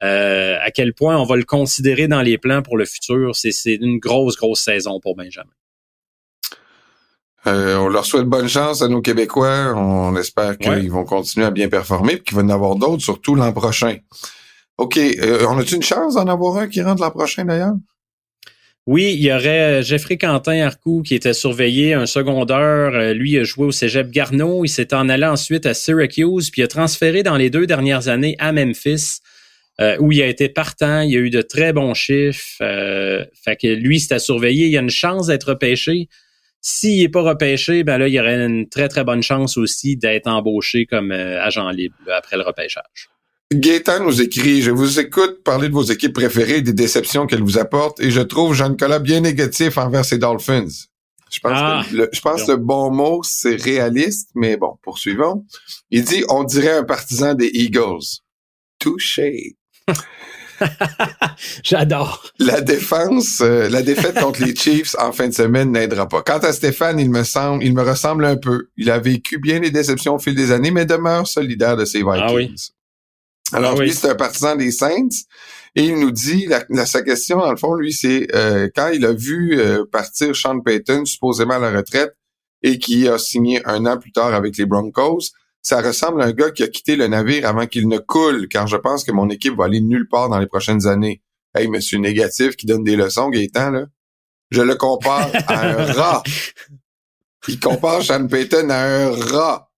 Euh, 0.02 0.56
à 0.62 0.70
quel 0.70 0.94
point 0.94 1.18
on 1.18 1.24
va 1.24 1.36
le 1.36 1.44
considérer 1.44 2.08
dans 2.08 2.22
les 2.22 2.38
plans 2.38 2.62
pour 2.62 2.78
le 2.78 2.86
futur. 2.86 3.36
C'est 3.36 3.74
une 3.74 3.98
grosse, 3.98 4.36
grosse 4.36 4.60
saison 4.60 4.98
pour 5.00 5.14
Benjamin. 5.14 5.50
Euh, 7.46 7.76
on 7.76 7.88
leur 7.88 8.04
souhaite 8.04 8.26
bonne 8.26 8.48
chance 8.48 8.82
à 8.82 8.88
nos 8.88 9.00
Québécois. 9.00 9.74
On 9.74 10.16
espère 10.16 10.56
qu'ils 10.58 10.90
vont 10.90 11.04
continuer 11.04 11.46
à 11.46 11.50
bien 11.50 11.68
performer 11.68 12.14
et 12.14 12.20
qu'il 12.20 12.36
va 12.36 12.42
y 12.42 12.44
en 12.46 12.50
avoir 12.50 12.76
d'autres, 12.76 13.02
surtout 13.02 13.34
l'an 13.34 13.52
prochain. 13.52 13.96
OK. 14.78 14.96
Euh, 14.96 15.46
on 15.48 15.58
a-tu 15.58 15.76
une 15.76 15.82
chance 15.82 16.14
d'en 16.14 16.26
avoir 16.26 16.56
un 16.56 16.68
qui 16.68 16.80
rentre 16.82 17.02
l'an 17.02 17.10
prochain 17.10 17.44
d'ailleurs? 17.44 17.74
Oui, 18.86 19.14
il 19.14 19.22
y 19.22 19.32
aurait 19.32 19.82
Jeffrey 19.82 20.16
Quentin 20.16 20.62
Arcou 20.62 21.02
qui 21.02 21.14
était 21.14 21.34
surveillé, 21.34 21.92
un 21.92 22.06
secondaire. 22.06 23.12
Lui 23.14 23.38
a 23.38 23.44
joué 23.44 23.66
au 23.66 23.70
Cégep 23.70 24.10
Garneau. 24.10 24.64
Il 24.64 24.70
s'est 24.70 24.94
en 24.94 25.10
allé 25.10 25.26
ensuite 25.26 25.66
à 25.66 25.74
Syracuse, 25.74 26.50
puis 26.50 26.62
a 26.62 26.68
transféré 26.68 27.22
dans 27.22 27.36
les 27.36 27.50
deux 27.50 27.66
dernières 27.66 28.08
années 28.08 28.36
à 28.38 28.52
Memphis. 28.52 29.20
Euh, 29.80 29.96
où 29.98 30.12
il 30.12 30.20
a 30.20 30.26
été 30.26 30.48
partant, 30.50 31.00
il 31.00 31.16
a 31.16 31.20
eu 31.20 31.30
de 31.30 31.40
très 31.40 31.72
bons 31.72 31.94
chiffres. 31.94 32.44
Euh, 32.60 33.24
fait 33.42 33.56
que 33.56 33.66
lui, 33.66 33.98
c'est 33.98 34.14
à 34.14 34.18
surveiller. 34.18 34.66
Il 34.66 34.72
y 34.72 34.76
a 34.76 34.80
une 34.80 34.90
chance 34.90 35.28
d'être 35.28 35.50
repêché. 35.50 36.08
S'il 36.60 37.00
n'est 37.00 37.08
pas 37.08 37.22
repêché, 37.22 37.82
ben 37.82 37.96
là, 37.96 38.06
il 38.06 38.12
y 38.12 38.20
aurait 38.20 38.44
une 38.44 38.68
très, 38.68 38.88
très 38.88 39.04
bonne 39.04 39.22
chance 39.22 39.56
aussi 39.56 39.96
d'être 39.96 40.26
embauché 40.26 40.84
comme 40.84 41.12
euh, 41.12 41.42
agent 41.42 41.70
libre 41.70 41.96
après 42.14 42.36
le 42.36 42.42
repêchage. 42.42 43.08
Gaétan 43.52 44.04
nous 44.04 44.20
écrit 44.20 44.60
Je 44.60 44.70
vous 44.70 45.00
écoute 45.00 45.42
parler 45.42 45.68
de 45.68 45.72
vos 45.72 45.82
équipes 45.82 46.12
préférées, 46.12 46.60
des 46.60 46.74
déceptions 46.74 47.26
qu'elles 47.26 47.42
vous 47.42 47.58
apportent, 47.58 48.00
et 48.00 48.10
je 48.10 48.20
trouve 48.20 48.54
Jean-Nicolas 48.54 48.98
bien 48.98 49.20
négatif 49.20 49.78
envers 49.78 50.04
ses 50.04 50.18
Dolphins. 50.18 50.68
Je 51.32 51.40
pense 51.40 51.52
que 51.52 51.56
ah, 51.56 51.84
le, 51.92 52.08
je 52.12 52.20
pense 52.20 52.46
le 52.46 52.56
bon 52.56 52.90
mot, 52.90 53.22
c'est 53.22 53.56
réaliste, 53.56 54.30
mais 54.34 54.56
bon, 54.56 54.76
poursuivons. 54.82 55.46
Il 55.90 56.04
dit 56.04 56.24
On 56.28 56.44
dirait 56.44 56.76
un 56.76 56.84
partisan 56.84 57.34
des 57.34 57.50
Eagles. 57.54 58.20
Touché. 58.78 59.56
J'adore. 61.62 62.30
La 62.38 62.60
défense, 62.60 63.40
euh, 63.40 63.68
la 63.68 63.82
défaite 63.82 64.20
contre 64.20 64.44
les 64.44 64.54
Chiefs 64.54 64.94
en 64.98 65.12
fin 65.12 65.28
de 65.28 65.34
semaine 65.34 65.72
n'aidera 65.72 66.08
pas. 66.08 66.22
Quant 66.22 66.38
à 66.38 66.52
Stéphane, 66.52 66.98
il 66.98 67.10
me 67.10 67.22
semble, 67.24 67.64
il 67.64 67.74
me 67.74 67.82
ressemble 67.82 68.24
un 68.24 68.36
peu. 68.36 68.68
Il 68.76 68.90
a 68.90 68.98
vécu 68.98 69.38
bien 69.38 69.60
les 69.60 69.70
déceptions 69.70 70.16
au 70.16 70.18
fil 70.18 70.34
des 70.34 70.52
années, 70.52 70.70
mais 70.70 70.84
demeure 70.84 71.26
solidaire 71.26 71.76
de 71.76 71.84
ses 71.84 72.02
ah 72.06 72.26
Vikings. 72.26 72.70
Alors 73.52 73.74
ah 73.78 73.82
lui, 73.82 73.92
c'est 73.92 74.10
un 74.10 74.14
partisan 74.14 74.56
des 74.56 74.70
Saints. 74.70 75.08
Et 75.76 75.84
il 75.84 75.98
nous 75.98 76.10
dit, 76.10 76.46
la, 76.46 76.86
sa 76.86 77.02
question, 77.02 77.38
dans 77.38 77.50
le 77.50 77.56
fond, 77.56 77.74
lui, 77.74 77.92
c'est 77.92 78.26
euh, 78.34 78.68
quand 78.74 78.88
il 78.88 79.04
a 79.04 79.12
vu 79.12 79.58
euh, 79.58 79.84
partir 79.90 80.34
Sean 80.34 80.60
Payton, 80.60 81.04
supposément 81.04 81.54
à 81.54 81.58
la 81.58 81.70
retraite, 81.70 82.12
et 82.62 82.78
qui 82.78 83.08
a 83.08 83.18
signé 83.18 83.64
un 83.66 83.86
an 83.86 83.98
plus 83.98 84.12
tard 84.12 84.34
avec 84.34 84.56
les 84.56 84.66
Broncos, 84.66 85.30
ça 85.62 85.82
ressemble 85.82 86.22
à 86.22 86.26
un 86.26 86.32
gars 86.32 86.50
qui 86.50 86.62
a 86.62 86.68
quitté 86.68 86.96
le 86.96 87.06
navire 87.06 87.46
avant 87.46 87.66
qu'il 87.66 87.88
ne 87.88 87.98
coule, 87.98 88.48
car 88.48 88.66
je 88.66 88.76
pense 88.76 89.04
que 89.04 89.12
mon 89.12 89.28
équipe 89.28 89.54
va 89.56 89.64
aller 89.64 89.80
nulle 89.80 90.08
part 90.08 90.28
dans 90.28 90.38
les 90.38 90.46
prochaines 90.46 90.86
années. 90.86 91.22
Hey, 91.54 91.68
monsieur 91.68 91.98
négatif 91.98 92.56
qui 92.56 92.66
donne 92.66 92.84
des 92.84 92.96
leçons, 92.96 93.28
Gaétan, 93.28 93.70
là. 93.70 93.86
Je 94.50 94.62
le 94.62 94.74
compare 94.74 95.30
à 95.48 95.66
un 95.66 95.84
rat. 95.92 96.22
Il 97.46 97.60
compare 97.60 98.02
Sean 98.02 98.26
Payton 98.26 98.68
à 98.70 98.78
un 98.78 99.10
rat. 99.10 99.70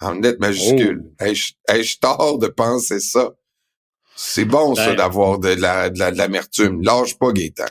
En 0.00 0.12
lettres 0.12 0.40
majuscules. 0.40 1.04
Oh. 1.20 1.24
Ai-je 1.24 1.98
tort 1.98 2.38
de 2.38 2.46
penser 2.46 3.00
ça? 3.00 3.32
C'est 4.16 4.44
bon, 4.44 4.74
ça, 4.74 4.86
ben. 4.86 4.96
d'avoir 4.96 5.38
de 5.38 5.48
la, 5.48 5.90
de 5.90 6.16
l'amertume. 6.16 6.82
Lâche 6.82 7.18
pas, 7.18 7.32
Gaétan 7.32 7.66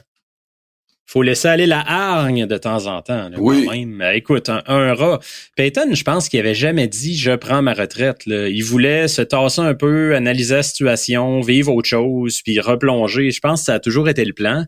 faut 1.08 1.24
laisser 1.24 1.48
aller 1.48 1.66
la 1.66 1.80
hargne 1.80 2.46
de 2.46 2.58
temps 2.58 2.86
en 2.86 3.02
temps. 3.02 3.30
oui. 3.38 3.66
même. 3.66 4.02
Euh, 4.02 4.14
écoute, 4.14 4.50
un, 4.50 4.94
rat. 4.94 5.20
Peyton, 5.56 5.94
je 5.94 6.04
pense 6.04 6.28
qu'il 6.28 6.40
avait 6.40 6.54
jamais 6.54 6.88
dit 6.88 7.18
je 7.18 7.32
prends 7.32 7.62
ma 7.62 7.74
retraite. 7.74 8.24
Il 8.26 8.62
voulait 8.64 9.08
se 9.08 9.22
tasser 9.22 9.62
un 9.62 9.74
peu, 9.74 10.16
analyser 10.16 10.56
la 10.56 10.64
situation, 10.64 11.40
vivre 11.40 11.74
autre 11.74 11.88
chose, 11.88 12.42
puis 12.44 12.60
replonger. 12.60 13.32
Je 13.32 13.40
pense 13.40 13.62
que 13.62 13.66
ça 13.66 13.76
a 13.76 13.80
toujours 13.80 14.10
été 14.10 14.26
le 14.26 14.34
plan. 14.34 14.66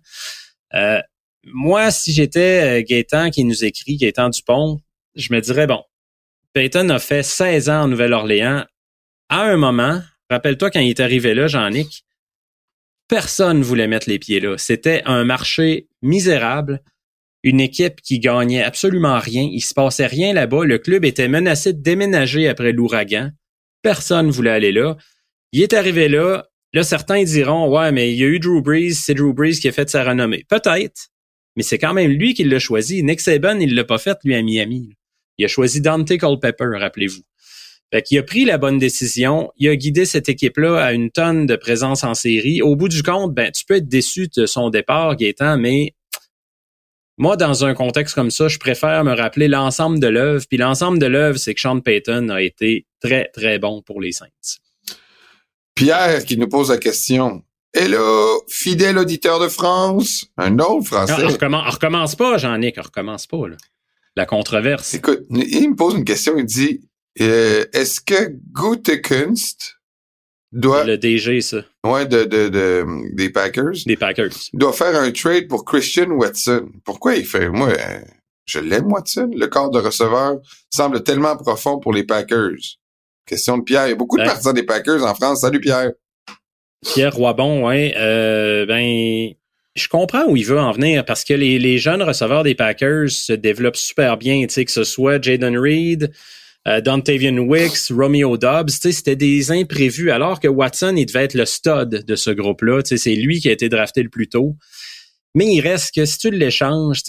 Euh, 0.74 1.00
moi, 1.44 1.92
si 1.92 2.14
j'étais 2.14 2.80
euh, 2.80 2.84
Gaétan 2.88 3.32
qui 3.32 3.44
nous 3.44 3.66
écrit, 3.66 3.98
Gaétan 3.98 4.30
Dupont, 4.30 4.80
je 5.16 5.34
me 5.34 5.42
dirais 5.42 5.68
bon, 5.68 5.84
Peyton 6.54 6.88
a 6.90 7.00
fait 7.00 7.24
16 7.24 7.70
ans 7.70 7.82
en 7.84 7.88
Nouvelle-Orléans. 7.90 8.64
À 9.28 9.42
un 9.42 9.58
moment, 9.58 10.02
rappelle-toi 10.30 10.72
quand 10.72 10.80
il 10.80 10.90
est 10.90 11.02
arrivé 11.02 11.34
là, 11.34 11.48
Jean-Nic, 11.48 12.06
personne 13.10 13.62
voulait 13.62 13.88
mettre 13.88 14.10
les 14.10 14.20
pieds 14.20 14.40
là. 14.40 14.58
C'était 14.58 15.02
un 15.06 15.26
marché 15.26 15.90
misérable, 16.02 16.82
une 17.44 17.60
équipe 17.60 18.02
qui 18.02 18.20
gagnait 18.20 18.64
absolument 18.64 19.20
rien. 19.20 19.50
Il 19.52 19.62
se 19.62 19.74
passait 19.74 20.08
rien 20.08 20.34
là-bas. 20.34 20.64
Le 20.64 20.78
club 20.78 21.04
était 21.04 21.28
menacé 21.28 21.74
de 21.74 21.82
déménager 21.82 22.48
après 22.48 22.72
l'ouragan. 22.72 23.32
Personne 23.82 24.30
voulait 24.30 24.52
aller 24.52 24.72
là. 24.72 24.96
Il 25.52 25.62
est 25.62 25.74
arrivé 25.74 26.08
là. 26.08 26.46
Là, 26.72 26.84
certains 26.84 27.24
diront, 27.24 27.68
ouais, 27.68 27.92
mais 27.92 28.14
il 28.14 28.20
y 28.20 28.24
a 28.24 28.28
eu 28.28 28.40
Drew 28.40 28.62
Brees, 28.62 28.94
c'est 28.94 29.16
Drew 29.16 29.34
Brees 29.34 29.60
qui 29.60 29.68
a 29.68 29.72
fait 29.72 29.90
sa 29.90 30.04
renommée. 30.04 30.46
Peut-être, 30.48 31.10
mais 31.56 31.64
c'est 31.64 31.80
quand 31.80 31.94
même 31.94 32.12
lui 32.12 32.36
qui 32.36 32.44
l'a 32.44 32.60
choisi. 32.60 33.02
Nick 33.02 33.22
Saban, 33.22 33.60
il 33.60 33.74
l'a 33.74 33.84
pas 33.84 33.98
fait, 33.98 34.18
lui, 34.24 34.36
à 34.36 34.44
Miami. 34.44 34.94
Il 35.40 35.46
a 35.46 35.48
choisi 35.48 35.82
Dante 35.82 36.16
Culpepper, 36.16 36.78
rappelez-vous. 36.78 37.24
Fait 37.92 38.04
qu'il 38.04 38.20
a 38.20 38.24
pris 38.24 38.46
la 38.46 38.58
bonne 38.58 38.78
décision. 38.78 39.52
Il 39.58 39.68
a 39.68 39.76
guidé 39.76 40.06
cette 40.06 40.30
équipe-là 40.30 40.78
à 40.78 40.94
une 40.94 41.10
tonne 41.10 41.48
de 41.48 41.56
présence 41.56 42.04
en 42.04 42.14
série. 42.14 42.62
Au 42.62 42.76
bout 42.76 42.90
du 42.90 43.02
compte, 43.02 43.34
ben, 43.34 43.52
tu 43.52 43.66
peux 43.66 43.76
être 43.76 43.88
déçu 43.88 44.28
de 44.36 44.46
son 44.46 44.70
départ, 44.70 45.16
Gaétan, 45.16 45.58
mais 45.58 45.96
moi, 47.18 47.36
dans 47.36 47.66
un 47.66 47.74
contexte 47.74 48.16
comme 48.16 48.32
ça, 48.32 48.48
je 48.48 48.58
préfère 48.58 49.04
me 49.04 49.14
rappeler 49.14 49.50
l'ensemble 49.50 50.00
de 50.00 50.08
l'œuvre. 50.08 50.46
Puis 50.48 50.58
l'ensemble 50.58 51.00
de 51.00 51.06
l'œuvre, 51.06 51.38
c'est 51.38 51.54
que 51.54 51.60
Sean 51.60 51.82
Payton 51.82 52.30
a 52.30 52.42
été 52.42 52.86
très, 53.02 53.30
très 53.34 53.60
bon 53.60 53.82
pour 53.82 54.00
les 54.00 54.14
Saints. 54.14 54.28
Pierre 55.76 56.24
qui 56.24 56.38
nous 56.38 56.48
pose 56.48 56.70
la 56.70 56.78
question. 56.78 57.44
Hello, 57.74 58.44
fidèle 58.48 58.98
auditeur 58.98 59.40
de 59.40 59.50
France. 59.50 60.28
Un 60.38 60.60
autre 60.60 60.88
français. 60.88 61.14
Ah, 61.18 61.28
recommence, 61.28 61.74
recommence 61.74 62.16
pas, 62.16 62.38
Jean-Nic, 62.38 62.78
recommence 62.78 63.28
pas, 63.28 63.50
là. 63.50 63.58
La 64.16 64.26
controverse. 64.26 64.94
Écoute, 64.94 65.24
il 65.30 65.72
me 65.72 65.76
pose 65.76 65.96
une 65.96 66.06
question, 66.06 66.38
il 66.38 66.46
dit, 66.46 66.82
euh, 67.22 67.66
est-ce 67.74 68.00
que 68.00 68.34
Gutekunst 68.52 69.76
doit... 70.52 70.84
Le 70.84 70.98
DG, 70.98 71.42
ça. 71.42 71.64
Ouais, 71.86 72.06
de, 72.06 72.24
de, 72.24 72.50
de, 72.50 73.16
des 73.16 73.30
Packers. 73.30 73.76
Des 73.86 73.98
Packers. 73.98 74.34
Doit 74.54 74.74
faire 74.74 74.96
un 74.96 75.12
trade 75.12 75.48
pour 75.48 75.66
Christian 75.66 76.10
Watson. 76.12 76.70
Pourquoi 76.86 77.16
il 77.16 77.26
fait... 77.26 77.50
Moi, 77.50 77.70
euh, 77.70 78.00
je 78.46 78.60
l'aime, 78.60 78.92
Watson? 78.92 79.32
Le 79.36 79.48
corps 79.48 79.70
de 79.70 79.80
receveur 79.80 80.40
semble 80.70 81.04
tellement 81.04 81.36
profond 81.38 81.80
pour 81.80 81.94
les 81.94 82.04
Packers. 82.04 82.78
Question 83.26 83.60
de 83.60 83.64
Pierre. 83.64 83.88
Il 83.88 83.90
y 83.90 83.94
a 83.94 83.96
beaucoup 83.96 84.18
de 84.18 84.24
ben, 84.24 84.30
partisans 84.30 84.54
des 84.54 84.64
Packers 84.64 85.04
en 85.04 85.14
France. 85.14 85.42
Salut, 85.42 85.60
Pierre. 85.60 85.92
Pierre 86.84 87.14
Roibon, 87.14 87.68
ouais. 87.68 87.94
Euh, 87.98 88.66
ben, 88.66 89.34
je 89.76 89.88
comprends 89.88 90.26
où 90.26 90.36
il 90.36 90.46
veut 90.46 90.60
en 90.60 90.72
venir 90.72 91.06
parce 91.06 91.24
que 91.24 91.34
les, 91.34 91.60
les 91.60 91.78
jeunes 91.78 92.02
receveurs 92.02 92.44
des 92.44 92.56
Packers 92.56 93.10
se 93.10 93.34
développent 93.34 93.76
super 93.76 94.18
bien, 94.18 94.42
tu 94.48 94.54
sais, 94.54 94.66
que 94.66 94.72
ce 94.72 94.84
soit 94.84 95.22
Jaden 95.22 95.58
Reed, 95.58 96.12
euh, 96.70 96.82
Dontavian 96.82 97.38
Wicks, 97.38 97.90
Romeo 97.90 98.38
Dobbs, 98.38 98.70
c'était 98.70 99.16
des 99.16 99.52
imprévus, 99.52 100.12
alors 100.12 100.40
que 100.40 100.48
Watson, 100.48 100.94
il 100.96 101.06
devait 101.06 101.24
être 101.24 101.34
le 101.34 101.46
stud 101.46 102.04
de 102.06 102.16
ce 102.16 102.30
groupe-là. 102.30 102.82
C'est 102.84 103.16
lui 103.16 103.40
qui 103.40 103.50
a 103.50 103.52
été 103.52 103.70
drafté 103.70 104.04
le 104.04 104.10
plus 104.10 104.30
tôt. 104.30 104.56
Mais 105.36 105.48
il 105.48 105.62
reste 105.62 105.96
que 105.96 106.06
si 106.06 106.18
tu 106.18 106.32
l'échanges, 106.32 107.02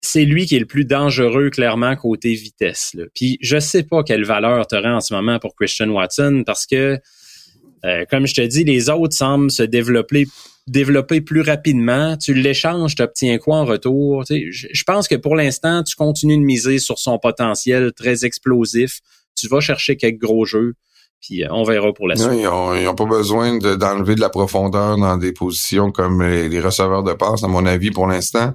c'est 0.00 0.24
lui 0.24 0.46
qui 0.46 0.56
est 0.56 0.60
le 0.60 0.66
plus 0.66 0.84
dangereux, 0.84 1.50
clairement, 1.50 1.96
côté 1.96 2.32
vitesse. 2.34 2.96
Puis 3.14 3.38
je 3.40 3.58
sais 3.58 3.82
pas 3.82 4.02
quelle 4.02 4.24
valeur 4.24 4.66
tu 4.66 4.76
aurais 4.76 4.90
en 4.90 5.00
ce 5.00 5.12
moment 5.12 5.38
pour 5.38 5.54
Christian 5.54 5.88
Watson, 5.90 6.42
parce 6.46 6.66
que, 6.66 6.98
euh, 7.84 8.04
comme 8.10 8.26
je 8.26 8.34
te 8.34 8.40
dis, 8.40 8.64
les 8.64 8.88
autres 8.90 9.16
semblent 9.16 9.50
se 9.50 9.62
développer 9.62 10.26
développer 10.70 11.20
plus 11.20 11.40
rapidement, 11.40 12.16
tu 12.16 12.34
l'échanges, 12.34 12.94
tu 12.94 13.02
obtiens 13.02 13.38
quoi 13.38 13.56
en 13.56 13.64
retour? 13.64 14.24
je 14.28 14.84
pense 14.84 15.08
que 15.08 15.14
pour 15.14 15.36
l'instant, 15.36 15.82
tu 15.82 15.96
continues 15.96 16.38
de 16.38 16.42
miser 16.42 16.78
sur 16.78 16.98
son 16.98 17.18
potentiel 17.18 17.92
très 17.92 18.24
explosif. 18.24 19.00
Tu 19.34 19.48
vas 19.48 19.60
chercher 19.60 19.96
quelques 19.96 20.20
gros 20.20 20.44
jeux, 20.44 20.74
puis 21.20 21.44
euh, 21.44 21.48
on 21.50 21.62
verra 21.64 21.92
pour 21.92 22.08
la 22.08 22.16
suite. 22.16 22.30
ils 22.32 22.44
n'ont 22.84 22.94
pas 22.94 23.06
besoin 23.06 23.56
d'enlever 23.58 24.14
de, 24.14 24.20
la 24.20 24.30
profondeur 24.30 24.96
dans 24.96 25.16
des 25.16 25.32
positions 25.32 25.92
comme 25.92 26.22
les, 26.22 26.60
receveurs 26.60 27.04
de 27.04 27.12
passe, 27.12 27.44
à 27.44 27.48
mon 27.48 27.64
avis, 27.64 27.90
pour 27.90 28.06
l'instant, 28.06 28.54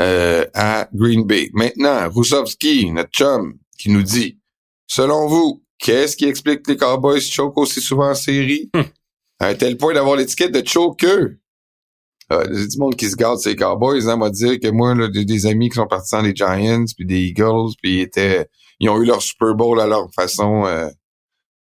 euh, 0.00 0.44
à 0.54 0.88
Green 0.92 1.24
Bay. 1.24 1.50
Maintenant, 1.54 2.08
Roussowski, 2.10 2.90
notre 2.90 3.10
chum, 3.10 3.54
qui 3.78 3.90
nous 3.90 4.02
dit, 4.02 4.38
selon 4.86 5.28
vous, 5.28 5.62
qu'est-ce 5.78 6.16
qui 6.16 6.26
explique 6.26 6.62
que 6.62 6.72
les 6.72 6.76
Cowboys 6.76 7.20
choquent 7.20 7.58
aussi 7.58 7.80
souvent 7.80 8.10
en 8.10 8.14
série? 8.14 8.70
Hum 8.74 8.84
à 9.42 9.48
un 9.48 9.54
tel 9.54 9.76
point 9.76 9.92
d'avoir 9.92 10.16
l'étiquette 10.16 10.52
de 10.52 10.66
choker. 10.66 11.30
Euh, 12.32 12.46
il 12.50 12.60
y 12.60 12.62
a 12.62 12.66
du 12.66 12.78
monde 12.78 12.96
qui 12.96 13.10
se 13.10 13.16
garde 13.16 13.38
ces 13.38 13.56
Cowboys, 13.56 14.08
hein, 14.08 14.16
m'a 14.16 14.30
dire 14.30 14.58
que 14.60 14.68
moi, 14.68 14.94
là, 14.94 15.08
des, 15.08 15.24
des 15.24 15.46
amis 15.46 15.68
qui 15.68 15.74
sont 15.74 15.86
partis 15.88 16.14
dans 16.14 16.22
les 16.22 16.34
Giants, 16.34 16.84
puis 16.96 17.04
des 17.04 17.20
Eagles, 17.20 17.74
puis 17.82 17.96
ils 17.96 18.00
étaient, 18.02 18.46
ils 18.78 18.88
ont 18.88 19.02
eu 19.02 19.04
leur 19.04 19.20
Super 19.20 19.54
Bowl 19.54 19.80
à 19.80 19.86
leur 19.86 20.08
façon 20.14 20.64
euh, 20.64 20.88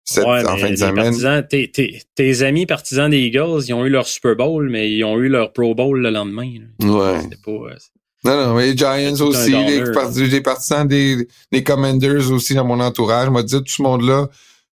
cette, 0.04 0.25
en 0.25 0.57
fin 0.57 0.71
de 0.71 0.76
semaine. 0.76 1.47
tes, 1.49 1.71
tes, 1.71 2.00
tes, 2.14 2.43
amis 2.43 2.64
partisans 2.64 3.11
des 3.11 3.19
Eagles, 3.19 3.64
ils 3.66 3.75
ont 3.75 3.85
eu 3.85 3.90
leur 3.90 4.07
Super 4.07 4.37
Bowl, 4.37 4.71
mais 4.71 4.90
ils 4.90 5.02
ont 5.02 5.19
eu 5.19 5.28
leur 5.28 5.52
Pro 5.52 5.75
Bowl 5.75 6.00
le 6.00 6.11
lendemain. 6.11 6.52
Ouais. 6.81 7.21
Pas, 7.45 7.50
euh, 7.50 7.76
non, 8.25 8.37
non, 8.37 8.54
mais 8.54 8.69
les 8.69 8.76
Giants 8.76 9.21
aussi, 9.21 9.50
les, 9.50 9.83
les, 10.28 10.40
partisans 10.40 10.87
des, 10.87 11.28
des 11.50 11.64
Commanders 11.64 12.31
aussi 12.31 12.54
dans 12.54 12.64
mon 12.64 12.81
entourage, 12.81 13.28
m'a 13.31 13.43
dit 13.43 13.57
tout 13.59 13.64
ce 13.66 13.83
monde-là, 13.83 14.28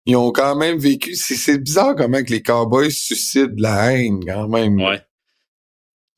ils 0.06 0.16
ont 0.16 0.30
quand 0.30 0.56
même 0.56 0.78
vécu. 0.78 1.14
C'est 1.14 1.58
bizarre 1.58 1.94
comment 1.96 2.22
que 2.22 2.30
les 2.30 2.42
Cowboys 2.42 2.90
suscitent 2.90 3.54
de 3.56 3.62
la 3.62 3.92
haine 3.92 4.24
quand 4.24 4.48
même. 4.48 4.80
Ouais. 4.80 5.00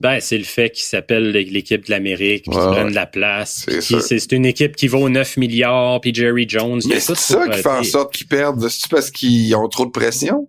Ben, 0.00 0.20
c'est 0.20 0.38
le 0.38 0.44
fait 0.44 0.70
qu'ils 0.70 0.84
s'appellent 0.84 1.32
l'équipe 1.32 1.84
de 1.86 1.90
l'Amérique, 1.90 2.44
qu'ils 2.44 2.52
prennent 2.52 2.90
de 2.90 2.94
la 2.94 3.06
place. 3.06 3.66
C'est 3.80 4.32
une 4.32 4.46
équipe 4.46 4.76
qui 4.76 4.86
vaut 4.86 5.08
9 5.08 5.38
milliards, 5.38 6.00
puis 6.00 6.14
Jerry 6.14 6.48
Jones. 6.48 6.80
Mais 6.88 7.00
c'est 7.00 7.16
ça 7.16 7.48
qui 7.48 7.60
fait 7.60 7.68
en 7.68 7.82
sorte 7.82 8.14
qu'ils 8.14 8.28
perdent. 8.28 8.68
C'est 8.68 8.88
parce 8.88 9.10
qu'ils 9.10 9.52
ont 9.56 9.68
trop 9.68 9.86
de 9.86 9.90
pression? 9.90 10.48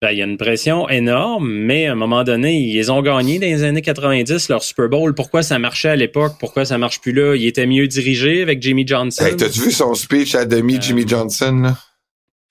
Ben, 0.00 0.10
il 0.12 0.18
y 0.18 0.22
a 0.22 0.24
une 0.24 0.36
pression 0.36 0.88
énorme, 0.88 1.48
mais 1.48 1.86
à 1.86 1.92
un 1.92 1.96
moment 1.96 2.22
donné, 2.22 2.56
ils 2.56 2.90
ont 2.90 3.02
gagné 3.02 3.40
dans 3.40 3.46
les 3.46 3.64
années 3.64 3.82
90 3.82 4.48
leur 4.48 4.62
Super 4.62 4.88
Bowl. 4.88 5.12
Pourquoi 5.12 5.42
ça 5.42 5.58
marchait 5.58 5.88
à 5.88 5.96
l'époque? 5.96 6.34
Pourquoi 6.38 6.64
ça 6.64 6.78
marche 6.78 7.00
plus 7.00 7.12
là? 7.12 7.34
Il 7.34 7.46
était 7.46 7.66
mieux 7.66 7.88
dirigé 7.88 8.42
avec 8.42 8.62
Jimmy 8.62 8.86
Johnson. 8.86 9.24
Hey, 9.24 9.36
T'as-tu 9.36 9.60
vu 9.60 9.72
son 9.72 9.94
speech 9.94 10.36
à 10.36 10.44
demi, 10.44 10.76
euh, 10.76 10.80
Jimmy 10.80 11.06
Johnson? 11.06 11.60
Là? 11.62 11.76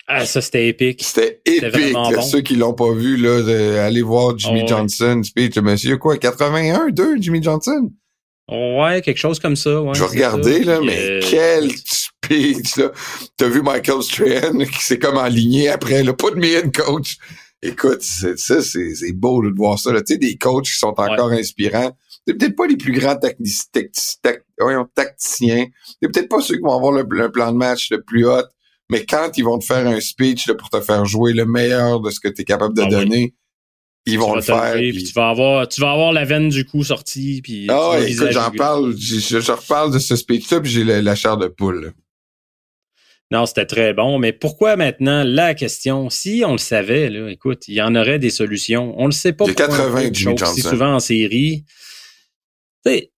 Ah, 0.09 0.25
ça, 0.25 0.41
c'était 0.41 0.69
épique. 0.69 1.03
C'était 1.03 1.41
épique. 1.45 1.93
Bon. 1.93 2.21
Ceux 2.21 2.39
qui 2.39 2.55
l'ont 2.55 2.73
pas 2.73 2.93
vu, 2.93 3.17
là, 3.17 3.85
allez 3.85 4.01
voir 4.01 4.37
Jimmy 4.37 4.61
oh, 4.63 4.67
Johnson, 4.67 5.21
speech. 5.21 5.57
Monsieur, 5.57 5.97
quoi, 5.97 6.17
81, 6.17 6.91
2, 6.91 7.17
Jimmy 7.19 7.43
Johnson? 7.43 7.91
Ouais, 8.49 9.01
quelque 9.01 9.17
chose 9.17 9.39
comme 9.39 9.57
ça. 9.57 9.81
Ouais, 9.81 9.93
je 9.93 9.99
vais 9.99 10.09
regarder, 10.09 10.63
là, 10.63 10.79
mais 10.81 10.97
euh, 10.97 11.19
quel 11.21 11.69
speech, 11.75 12.77
là. 12.77 12.91
T'as 13.35 13.49
vu 13.49 13.61
Michael 13.61 14.01
Strahan, 14.01 14.59
qui 14.59 14.85
s'est 14.85 14.97
comme 14.97 15.17
aligné 15.17 15.67
après, 15.67 16.03
là, 16.03 16.13
pas 16.13 16.31
de 16.31 16.35
me 16.35 16.71
coach. 16.71 17.17
Écoute, 17.61 18.01
c'est, 18.01 18.39
ça, 18.39 18.61
c'est, 18.61 18.95
c'est 18.95 19.11
beau 19.11 19.43
de 19.43 19.53
voir 19.53 19.77
ça, 19.77 19.91
là. 19.91 20.01
Tu 20.01 20.13
sais, 20.13 20.19
des 20.19 20.37
coachs 20.37 20.63
qui 20.63 20.77
sont 20.77 20.93
encore 20.95 21.31
inspirants. 21.31 21.91
C'est 22.25 22.35
peut-être 22.35 22.55
pas 22.55 22.67
les 22.67 22.77
plus 22.77 22.93
grands 22.93 23.17
tacticiens. 23.17 23.83
C'est 26.01 26.11
peut-être 26.11 26.29
pas 26.29 26.41
ceux 26.41 26.55
qui 26.55 26.61
vont 26.61 26.75
avoir 26.75 26.93
le, 26.93 27.05
le 27.09 27.31
plan 27.31 27.51
de 27.51 27.57
match 27.57 27.89
le 27.91 28.01
plus 28.01 28.25
haut 28.25 28.43
mais 28.89 29.05
quand 29.05 29.31
ils 29.37 29.43
vont 29.43 29.59
te 29.59 29.65
faire 29.65 29.85
un 29.85 29.99
speech 29.99 30.47
là, 30.47 30.55
pour 30.55 30.69
te 30.69 30.81
faire 30.81 31.05
jouer 31.05 31.33
le 31.33 31.45
meilleur 31.45 31.99
de 31.99 32.09
ce 32.09 32.19
que 32.19 32.27
tu 32.29 32.41
es 32.41 32.45
capable 32.45 32.75
de 32.75 32.83
ah 32.83 32.89
donner, 32.89 33.33
ils 34.05 34.17
vont 34.17 34.35
le 34.35 34.41
faire. 34.41 34.73
Puis... 34.73 35.03
tu 35.03 35.13
vas 35.13 35.29
avoir, 35.29 35.67
tu 35.67 35.81
vas 35.81 35.91
avoir 35.91 36.13
la 36.13 36.23
veine 36.23 36.49
du 36.49 36.65
coup 36.65 36.83
sortie. 36.83 37.41
Puis 37.41 37.67
ah 37.69 37.97
écoute, 38.05 38.31
j'en 38.31 38.51
parle, 38.51 38.95
je, 38.97 39.39
je, 39.39 39.51
reparle 39.51 39.93
de 39.93 39.99
ce 39.99 40.15
speech-là, 40.15 40.61
puis 40.61 40.71
j'ai 40.71 40.83
la, 40.83 41.15
chair 41.15 41.37
de 41.37 41.47
poule. 41.47 41.93
Non, 43.29 43.45
c'était 43.45 43.65
très 43.65 43.93
bon, 43.93 44.19
mais 44.19 44.31
pourquoi 44.31 44.77
maintenant 44.77 45.23
la 45.25 45.53
question 45.53 46.09
Si 46.09 46.43
on 46.45 46.53
le 46.53 46.57
savait, 46.57 47.09
là, 47.09 47.29
écoute, 47.29 47.67
il 47.67 47.73
y 47.73 47.81
en 47.81 47.93
aurait 47.93 48.19
des 48.19 48.29
solutions. 48.29 48.95
On 48.97 49.05
le 49.05 49.11
sait 49.11 49.33
pas. 49.33 49.43
Il 49.43 49.49
y 49.49 49.51
a 49.51 49.67
80 49.67 50.09
Jimmy 50.13 50.35
Si 50.55 50.61
souvent 50.61 50.95
en 50.95 50.99
série. 50.99 51.65
Tu 52.85 52.91
sais, 52.93 53.11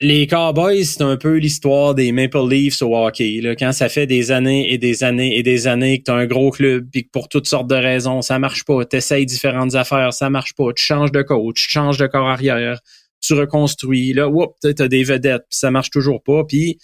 les 0.00 0.26
Cowboys, 0.26 0.84
c'est 0.84 1.02
un 1.02 1.16
peu 1.16 1.36
l'histoire 1.36 1.94
des 1.94 2.12
Maple 2.12 2.46
Leafs 2.50 2.82
au 2.82 2.94
hockey. 2.94 3.40
Là. 3.40 3.56
Quand 3.56 3.72
ça 3.72 3.88
fait 3.88 4.06
des 4.06 4.30
années 4.30 4.70
et 4.70 4.76
des 4.76 5.04
années 5.04 5.38
et 5.38 5.42
des 5.42 5.66
années 5.66 6.00
que 6.00 6.04
tu 6.04 6.10
un 6.10 6.26
gros 6.26 6.50
club 6.50 6.86
puis 6.92 7.04
que 7.04 7.10
pour 7.10 7.28
toutes 7.28 7.46
sortes 7.46 7.68
de 7.68 7.76
raisons, 7.76 8.20
ça 8.20 8.38
marche 8.38 8.64
pas, 8.64 8.84
tu 8.84 9.24
différentes 9.24 9.74
affaires, 9.74 10.12
ça 10.12 10.28
marche 10.28 10.54
pas, 10.54 10.72
tu 10.74 10.84
changes 10.84 11.12
de 11.12 11.22
coach, 11.22 11.66
tu 11.66 11.70
changes 11.70 11.96
de 11.96 12.06
corps 12.06 12.28
arrière, 12.28 12.80
tu 13.20 13.32
reconstruis, 13.32 14.12
là, 14.12 14.30
tu 14.62 14.82
as 14.82 14.88
des 14.88 15.02
vedettes, 15.02 15.44
puis 15.48 15.58
ça 15.58 15.70
marche 15.70 15.90
toujours 15.90 16.22
pas. 16.22 16.44
Puis 16.44 16.78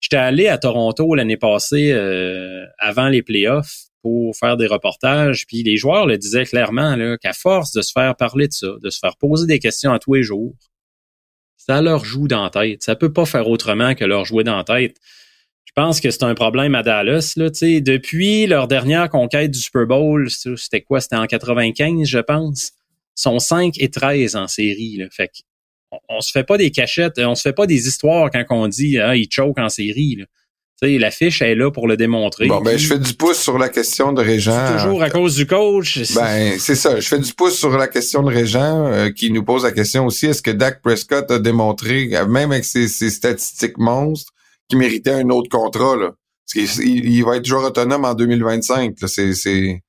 j'étais 0.00 0.16
allé 0.16 0.48
à 0.48 0.58
Toronto 0.58 1.14
l'année 1.14 1.36
passée 1.36 1.92
euh, 1.92 2.64
avant 2.80 3.08
les 3.08 3.22
playoffs 3.22 3.84
pour 4.02 4.36
faire 4.36 4.56
des 4.56 4.66
reportages, 4.66 5.46
puis 5.46 5.62
les 5.62 5.76
joueurs 5.76 6.06
le 6.06 6.18
disaient 6.18 6.44
clairement 6.44 6.96
qu'à 7.20 7.32
force 7.32 7.72
de 7.72 7.82
se 7.82 7.92
faire 7.92 8.16
parler 8.16 8.48
de 8.48 8.52
ça, 8.52 8.68
de 8.82 8.90
se 8.90 8.98
faire 8.98 9.16
poser 9.16 9.46
des 9.46 9.60
questions 9.60 9.92
à 9.92 10.00
tous 10.00 10.14
les 10.14 10.22
jours, 10.24 10.54
ça 11.66 11.82
leur 11.82 12.04
joue 12.04 12.28
dans 12.28 12.44
la 12.44 12.50
tête. 12.50 12.82
Ça 12.82 12.94
peut 12.94 13.12
pas 13.12 13.26
faire 13.26 13.48
autrement 13.48 13.94
que 13.94 14.04
leur 14.04 14.24
jouer 14.24 14.44
dans 14.44 14.56
la 14.56 14.64
tête. 14.64 14.96
Je 15.64 15.72
pense 15.74 16.00
que 16.00 16.10
c'est 16.10 16.22
un 16.22 16.34
problème 16.34 16.74
à 16.74 16.82
Dallas. 16.82 17.34
Là, 17.36 17.50
depuis 17.50 18.46
leur 18.46 18.68
dernière 18.68 19.10
conquête 19.10 19.50
du 19.50 19.58
Super 19.58 19.86
Bowl, 19.86 20.30
c'était 20.30 20.80
quoi? 20.80 21.00
C'était 21.00 21.16
en 21.16 21.26
95, 21.26 22.06
je 22.06 22.18
pense. 22.18 22.72
Ils 23.18 23.22
sont 23.22 23.38
5 23.38 23.74
et 23.78 23.90
13 23.90 24.36
en 24.36 24.46
série. 24.46 24.96
Là. 24.98 25.06
Fait 25.10 25.30
on, 25.90 25.98
on, 26.08 26.20
se 26.20 26.30
fait 26.30 26.44
pas 26.44 26.56
des 26.56 26.70
cachettes, 26.70 27.18
on 27.18 27.34
se 27.34 27.42
fait 27.42 27.52
pas 27.52 27.66
des 27.66 27.88
histoires 27.88 28.30
quand 28.30 28.44
on 28.50 28.68
dit 28.68 28.98
ah, 28.98 29.16
ils 29.16 29.28
choquent 29.30 29.58
en 29.58 29.68
série. 29.68 30.16
Là 30.16 30.24
sais, 30.82 30.98
la 30.98 31.10
fiche 31.10 31.42
est 31.42 31.54
là 31.54 31.70
pour 31.70 31.88
le 31.88 31.96
démontrer. 31.96 32.46
Bon, 32.46 32.60
ben, 32.60 32.76
je 32.76 32.86
fais 32.86 32.98
du 32.98 33.14
pouce 33.14 33.38
sur 33.38 33.58
la 33.58 33.68
question 33.68 34.12
de 34.12 34.22
Régent. 34.22 34.76
Toujours 34.76 35.02
à 35.02 35.10
cause 35.10 35.36
du 35.36 35.46
coach. 35.46 35.98
Ben, 36.14 36.58
c'est 36.58 36.74
ça. 36.74 36.98
Je 36.98 37.06
fais 37.06 37.18
du 37.18 37.32
pouce 37.32 37.58
sur 37.58 37.76
la 37.76 37.88
question 37.88 38.22
de 38.22 38.32
Régent, 38.32 38.86
euh, 38.86 39.10
qui 39.10 39.30
nous 39.30 39.44
pose 39.44 39.64
la 39.64 39.72
question 39.72 40.06
aussi, 40.06 40.26
est-ce 40.26 40.42
que 40.42 40.50
Dak 40.50 40.82
Prescott 40.82 41.30
a 41.30 41.38
démontré, 41.38 42.08
même 42.28 42.52
avec 42.52 42.64
ses, 42.64 42.88
statistiques 42.88 43.78
monstres, 43.78 44.32
qu'il 44.68 44.78
méritait 44.78 45.12
un 45.12 45.28
autre 45.30 45.48
contrat, 45.48 45.96
là? 45.96 46.12
Parce 46.54 46.74
qu'il 46.76 47.06
il 47.06 47.24
va 47.24 47.36
être 47.36 47.44
joueur 47.44 47.64
autonome 47.64 48.04
en 48.04 48.14
2025, 48.14 49.00
là. 49.00 49.08
C'est, 49.08 49.34
c'est, 49.34 49.82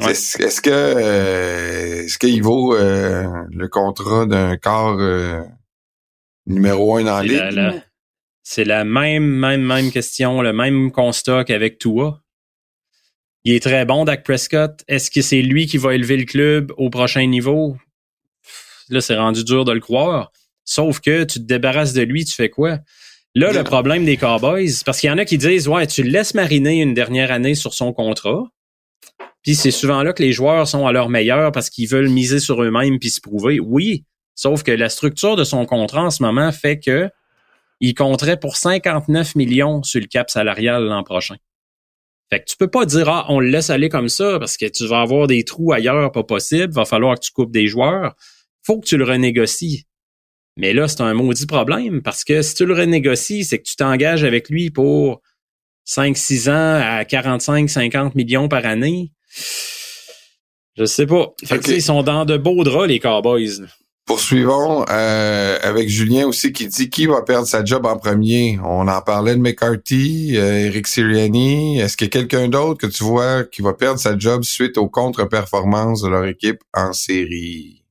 est-ce 0.00 0.60
que, 0.60 0.70
euh, 0.70 2.04
est-ce 2.04 2.18
qu'il 2.18 2.42
vaut 2.42 2.74
euh, 2.74 3.26
le 3.50 3.68
contrat 3.68 4.26
d'un 4.26 4.56
corps 4.56 4.98
numéro 6.46 6.96
un 6.96 7.04
dans 7.04 7.16
la 7.18 7.22
ligue? 7.22 7.82
C'est 8.42 8.64
la 8.64 8.84
même, 8.84 9.24
même, 9.24 9.62
même 9.62 9.92
question, 9.92 10.40
le 10.42 10.52
même 10.52 10.90
constat 10.90 11.44
qu'avec 11.44 11.78
Tua. 11.78 12.22
Il 13.44 13.54
est 13.54 13.62
très 13.62 13.84
bon, 13.84 14.04
Dak 14.04 14.24
Prescott. 14.24 14.82
Est-ce 14.88 15.10
que 15.10 15.22
c'est 15.22 15.42
lui 15.42 15.66
qui 15.66 15.78
va 15.78 15.94
élever 15.94 16.16
le 16.16 16.24
club 16.24 16.72
au 16.76 16.90
prochain 16.90 17.26
niveau? 17.26 17.76
Là, 18.88 19.00
c'est 19.00 19.16
rendu 19.16 19.44
dur 19.44 19.64
de 19.64 19.72
le 19.72 19.80
croire. 19.80 20.32
Sauf 20.64 21.00
que 21.00 21.24
tu 21.24 21.38
te 21.38 21.44
débarrasses 21.44 21.92
de 21.92 22.02
lui, 22.02 22.24
tu 22.24 22.34
fais 22.34 22.50
quoi? 22.50 22.78
Là, 23.34 23.52
le 23.52 23.62
problème 23.62 24.04
des 24.04 24.16
Cowboys, 24.16 24.82
parce 24.84 25.00
qu'il 25.00 25.08
y 25.08 25.12
en 25.12 25.18
a 25.18 25.24
qui 25.24 25.38
disent, 25.38 25.68
ouais, 25.68 25.86
tu 25.86 26.02
le 26.02 26.10
laisses 26.10 26.34
mariner 26.34 26.82
une 26.82 26.94
dernière 26.94 27.30
année 27.30 27.54
sur 27.54 27.72
son 27.72 27.92
contrat. 27.92 28.44
Puis 29.42 29.54
c'est 29.54 29.70
souvent 29.70 30.02
là 30.02 30.12
que 30.12 30.22
les 30.22 30.32
joueurs 30.32 30.66
sont 30.66 30.86
à 30.86 30.92
leur 30.92 31.08
meilleur 31.08 31.52
parce 31.52 31.70
qu'ils 31.70 31.88
veulent 31.88 32.08
miser 32.08 32.40
sur 32.40 32.62
eux-mêmes 32.62 32.98
puis 32.98 33.10
se 33.10 33.20
prouver. 33.20 33.60
Oui, 33.60 34.04
sauf 34.34 34.62
que 34.62 34.72
la 34.72 34.88
structure 34.88 35.36
de 35.36 35.44
son 35.44 35.64
contrat 35.66 36.02
en 36.04 36.10
ce 36.10 36.22
moment 36.22 36.50
fait 36.52 36.80
que 36.80 37.08
il 37.80 37.94
compterait 37.94 38.38
pour 38.38 38.56
59 38.56 39.34
millions 39.34 39.82
sur 39.82 40.00
le 40.00 40.06
cap 40.06 40.30
salarial 40.30 40.84
l'an 40.84 41.02
prochain. 41.04 41.36
Fait 42.30 42.40
que 42.40 42.44
tu 42.44 42.56
peux 42.56 42.68
pas 42.68 42.84
dire 42.84 43.08
ah 43.08 43.26
on 43.28 43.40
le 43.40 43.48
laisse 43.48 43.70
aller 43.70 43.88
comme 43.88 44.08
ça 44.08 44.38
parce 44.38 44.56
que 44.56 44.66
tu 44.66 44.86
vas 44.86 45.00
avoir 45.00 45.26
des 45.26 45.44
trous 45.44 45.72
ailleurs 45.72 46.12
pas 46.12 46.24
possible, 46.24 46.72
va 46.72 46.84
falloir 46.84 47.14
que 47.14 47.24
tu 47.24 47.32
coupes 47.32 47.52
des 47.52 47.66
joueurs. 47.66 48.14
Faut 48.62 48.80
que 48.80 48.86
tu 48.86 48.96
le 48.96 49.04
renégocies. 49.04 49.86
Mais 50.56 50.74
là, 50.74 50.88
c'est 50.88 51.00
un 51.00 51.14
maudit 51.14 51.46
problème 51.46 52.02
parce 52.02 52.24
que 52.24 52.42
si 52.42 52.54
tu 52.54 52.66
le 52.66 52.74
renégocies, 52.74 53.44
c'est 53.44 53.58
que 53.58 53.62
tu 53.62 53.76
t'engages 53.76 54.24
avec 54.24 54.50
lui 54.50 54.70
pour 54.70 55.22
5-6 55.86 56.50
ans 56.50 56.80
à 56.82 57.02
45-50 57.04 58.12
millions 58.14 58.48
par 58.48 58.66
année. 58.66 59.12
Je 60.76 60.84
sais 60.84 61.06
pas. 61.06 61.32
Fait 61.44 61.58
que, 61.58 61.70
ils 61.70 61.82
sont 61.82 62.02
dans 62.02 62.24
de 62.24 62.36
beaux 62.36 62.62
draps, 62.64 62.88
les 62.88 62.98
Cowboys. 62.98 63.66
Poursuivons 64.08 64.86
euh, 64.88 65.58
avec 65.62 65.90
Julien 65.90 66.26
aussi 66.26 66.50
qui 66.50 66.66
dit 66.66 66.88
qui 66.88 67.04
va 67.04 67.20
perdre 67.20 67.46
sa 67.46 67.62
job 67.62 67.84
en 67.84 67.98
premier? 67.98 68.58
On 68.64 68.88
en 68.88 69.02
parlait 69.02 69.36
de 69.36 69.40
McCarthy, 69.40 70.32
euh, 70.38 70.64
Eric 70.64 70.86
Sirianni. 70.86 71.78
Est-ce 71.78 71.94
qu'il 71.94 72.06
y 72.06 72.08
a 72.08 72.10
quelqu'un 72.10 72.48
d'autre 72.48 72.78
que 72.78 72.86
tu 72.86 73.04
vois 73.04 73.44
qui 73.44 73.60
va 73.60 73.74
perdre 73.74 74.00
sa 74.00 74.16
job 74.18 74.44
suite 74.44 74.78
aux 74.78 74.88
contre-performances 74.88 76.00
de 76.00 76.08
leur 76.08 76.24
équipe 76.24 76.62
en 76.72 76.94
série? 76.94 77.84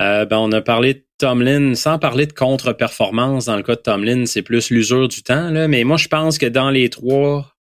Euh, 0.00 0.24
ben, 0.24 0.38
on 0.38 0.50
a 0.50 0.62
parlé 0.62 0.94
de 0.94 1.04
Tomlin, 1.16 1.76
sans 1.76 2.00
parler 2.00 2.26
de 2.26 2.32
contre-performance 2.32 3.44
dans 3.44 3.56
le 3.56 3.62
cas 3.62 3.76
de 3.76 3.80
Tomlin, 3.80 4.26
c'est 4.26 4.42
plus 4.42 4.68
l'usure 4.70 5.06
du 5.06 5.22
temps. 5.22 5.52
Mais 5.68 5.84
moi, 5.84 5.96
je 5.96 6.08
pense 6.08 6.38
que 6.38 6.46
dans 6.46 6.70
les 6.70 6.90
trois, 6.90 7.54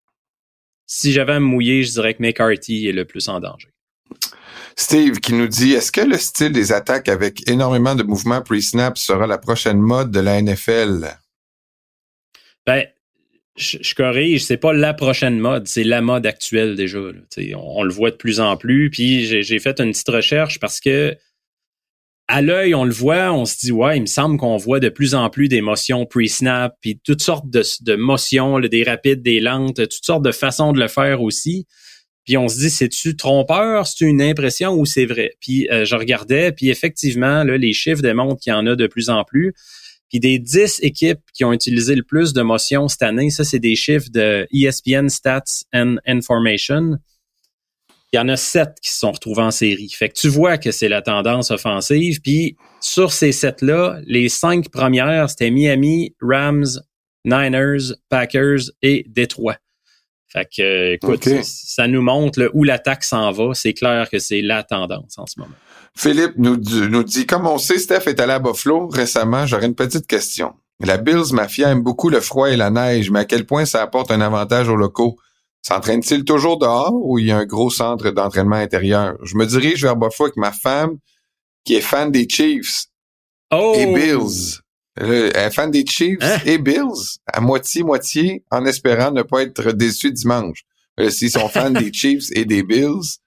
si 0.87 1.11
j'avais 1.11 1.33
à 1.33 1.39
me 1.39 1.45
mouiller, 1.45 1.83
je 1.83 1.91
dirais 1.91 2.15
que 2.15 2.21
McCarthy 2.23 2.87
est 2.87 2.93
le 2.93 3.05
plus 3.05 3.29
en 3.29 3.39
danger. 3.39 3.69
Steve 4.79 5.19
qui 5.19 5.33
nous 5.33 5.47
dit 5.47 5.73
est-ce 5.73 5.91
que 5.91 6.01
le 6.01 6.17
style 6.17 6.51
des 6.51 6.71
attaques 6.71 7.09
avec 7.09 7.49
énormément 7.49 7.95
de 7.95 8.03
mouvements 8.03 8.43
pre-snap 8.43 8.97
sera 8.97 9.25
la 9.25 9.39
prochaine 9.39 9.79
mode 9.79 10.11
de 10.11 10.19
la 10.19 10.39
NFL? 10.39 11.17
Ben, 12.65 12.85
je, 13.57 13.95
corrige, 13.95 14.45
c'est 14.45 14.57
pas 14.57 14.73
la 14.73 14.93
prochaine 14.93 15.39
mode, 15.39 15.67
c'est 15.67 15.83
la 15.83 16.01
mode 16.01 16.27
actuelle 16.27 16.75
déjà. 16.75 16.99
On, 17.55 17.83
le 17.83 17.91
voit 17.91 18.11
de 18.11 18.17
plus 18.17 18.39
en 18.39 18.55
plus. 18.55 18.91
Puis 18.91 19.25
j'ai 19.25 19.59
fait 19.59 19.79
une 19.79 19.91
petite 19.91 20.09
recherche 20.09 20.59
parce 20.59 20.79
que 20.79 21.17
à 22.27 22.43
l'œil, 22.43 22.75
on 22.75 22.83
le 22.83 22.91
voit, 22.91 23.31
on 23.31 23.45
se 23.45 23.57
dit 23.57 23.71
ouais, 23.71 23.97
il 23.97 24.01
me 24.01 24.05
semble 24.05 24.37
qu'on 24.37 24.57
voit 24.57 24.79
de 24.79 24.89
plus 24.89 25.15
en 25.15 25.29
plus 25.31 25.47
d'émotions 25.47 26.05
pre-snap, 26.05 26.75
puis 26.81 26.99
toutes 27.03 27.21
sortes 27.21 27.49
de, 27.49 27.63
de 27.81 27.95
motions, 27.95 28.59
des 28.59 28.83
rapides, 28.83 29.23
des 29.23 29.39
lentes, 29.39 29.77
toutes 29.77 30.05
sortes 30.05 30.23
de 30.23 30.31
façons 30.31 30.71
de 30.71 30.79
le 30.79 30.87
faire 30.87 31.23
aussi. 31.23 31.65
Puis 32.27 32.35
on 32.35 32.49
se 32.49 32.57
dit, 32.57 32.69
c'est-tu 32.69 33.15
trompeur, 33.15 33.87
c'est 33.87 34.03
une 34.03 34.21
impression 34.21 34.73
ou 34.73 34.85
c'est 34.85 35.05
vrai? 35.05 35.37
Puis 35.39 35.69
euh, 35.71 35.85
je 35.85 35.95
regardais, 35.95 36.51
puis 36.51 36.69
effectivement, 36.69 37.45
là, 37.45 37.57
les 37.57 37.71
chiffres 37.71 38.01
démontrent 38.01 38.41
qu'il 38.41 38.51
y 38.51 38.53
en 38.53 38.67
a 38.67 38.75
de 38.75 38.85
plus 38.85 39.09
en 39.09 39.23
plus. 39.23 39.53
Puis 40.09 40.19
des 40.19 40.37
10 40.37 40.79
équipes 40.81 41.21
qui 41.33 41.45
ont 41.45 41.53
utilisé 41.53 41.95
le 41.95 42.03
plus 42.03 42.33
de 42.33 42.41
motion 42.41 42.89
cette 42.89 43.03
année, 43.03 43.29
ça 43.29 43.45
c'est 43.45 43.59
des 43.59 43.77
chiffres 43.77 44.09
de 44.09 44.45
ESPN 44.51 45.07
Stats 45.07 45.63
and 45.73 45.95
Information. 46.05 46.97
Il 48.11 48.17
y 48.17 48.19
en 48.19 48.27
a 48.27 48.35
7 48.35 48.71
qui 48.81 48.91
se 48.91 48.99
sont 48.99 49.13
retrouvés 49.13 49.43
en 49.43 49.51
série. 49.51 49.89
Fait 49.89 50.09
que 50.09 50.15
tu 50.15 50.27
vois 50.27 50.57
que 50.57 50.71
c'est 50.71 50.89
la 50.89 51.01
tendance 51.01 51.49
offensive. 51.49 52.19
Puis 52.21 52.57
sur 52.81 53.13
ces 53.13 53.31
7-là, 53.31 54.01
les 54.05 54.27
cinq 54.27 54.69
premières, 54.69 55.29
c'était 55.29 55.49
Miami, 55.49 56.13
Rams, 56.21 56.81
Niners, 57.23 57.93
Packers 58.09 58.71
et 58.81 59.05
Detroit. 59.07 59.59
Fait 60.27 60.47
que, 60.53 60.93
écoute, 60.93 61.23
ça 61.43 61.87
nous 61.87 62.01
montre 62.01 62.51
où 62.53 62.63
l'attaque 62.63 63.03
s'en 63.03 63.31
va. 63.31 63.53
C'est 63.53 63.73
clair 63.73 64.09
que 64.09 64.19
c'est 64.19 64.41
la 64.41 64.63
tendance 64.63 65.17
en 65.17 65.25
ce 65.25 65.39
moment. 65.39 65.55
Philippe 65.95 66.33
nous, 66.37 66.57
nous 66.89 67.03
dit, 67.03 67.25
comme 67.25 67.47
on 67.47 67.57
sait, 67.57 67.79
Steph 67.79 68.07
est 68.07 68.19
allé 68.19 68.33
à 68.33 68.39
Buffalo 68.39 68.87
récemment, 68.87 69.45
j'aurais 69.47 69.65
une 69.65 69.75
petite 69.75 70.05
question. 70.05 70.53
La 70.79 70.97
Bills 70.97 71.33
Mafia 71.33 71.69
aime 71.69 71.81
beaucoup 71.81 72.09
le 72.09 72.19
froid 72.19 72.51
et 72.51 72.55
la 72.55 72.69
neige, 72.69 73.09
mais 73.09 73.19
à 73.19 73.25
quel 73.25 73.45
point 73.45 73.65
ça 73.65 73.81
apporte 73.81 74.11
un 74.11 74.21
avantage 74.21 74.69
aux 74.69 74.75
locaux? 74.75 75.17
S'entraîne-t-il 75.63 76.23
toujours 76.23 76.59
dehors 76.59 76.93
ou 76.93 77.17
il 77.17 77.27
y 77.27 77.31
a 77.31 77.37
un 77.37 77.45
gros 77.45 77.71
centre 77.71 78.11
d'entraînement 78.11 78.57
intérieur? 78.57 79.15
Je 79.23 79.35
me 79.37 79.45
dirige 79.45 79.81
vers 79.81 79.95
Buffalo 79.95 80.27
avec 80.27 80.37
ma 80.37 80.51
femme 80.51 80.97
qui 81.65 81.75
est 81.75 81.81
fan 81.81 82.11
des 82.11 82.27
Chiefs 82.29 82.85
oh! 83.51 83.73
et 83.75 83.87
Bills. 83.87 84.61
Elle 84.99 85.31
est 85.35 85.51
fan 85.51 85.71
des 85.71 85.85
Chiefs 85.85 86.19
hein? 86.21 86.37
et 86.45 86.57
Bills, 86.57 87.19
à 87.25 87.39
moitié-moitié, 87.39 88.43
en 88.51 88.65
espérant 88.65 89.11
ne 89.11 89.21
pas 89.21 89.43
être 89.43 89.71
déçu 89.71 90.11
dimanche. 90.11 90.63
Euh, 90.99 91.09
S'ils 91.09 91.31
sont 91.31 91.49
fans 91.49 91.69
des 91.69 91.91
Chiefs 91.93 92.29
et 92.33 92.45
des 92.45 92.63
Bills, 92.63 93.19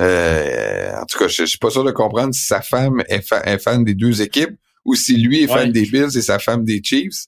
euh, 0.00 0.92
en 0.94 1.04
tout 1.06 1.18
cas, 1.18 1.28
je, 1.28 1.44
suis 1.44 1.58
pas 1.58 1.70
sûr 1.70 1.84
de 1.84 1.90
comprendre 1.90 2.34
si 2.34 2.44
sa 2.46 2.60
femme 2.62 3.02
est, 3.08 3.58
fan 3.58 3.84
des 3.84 3.94
deux 3.94 4.22
équipes 4.22 4.58
ou 4.84 4.94
si 4.94 5.16
lui 5.16 5.42
est 5.42 5.46
fan 5.46 5.72
des 5.72 5.86
Bills 5.86 6.16
et 6.16 6.22
sa 6.22 6.38
femme 6.38 6.64
des 6.64 6.80
Chiefs. 6.82 7.26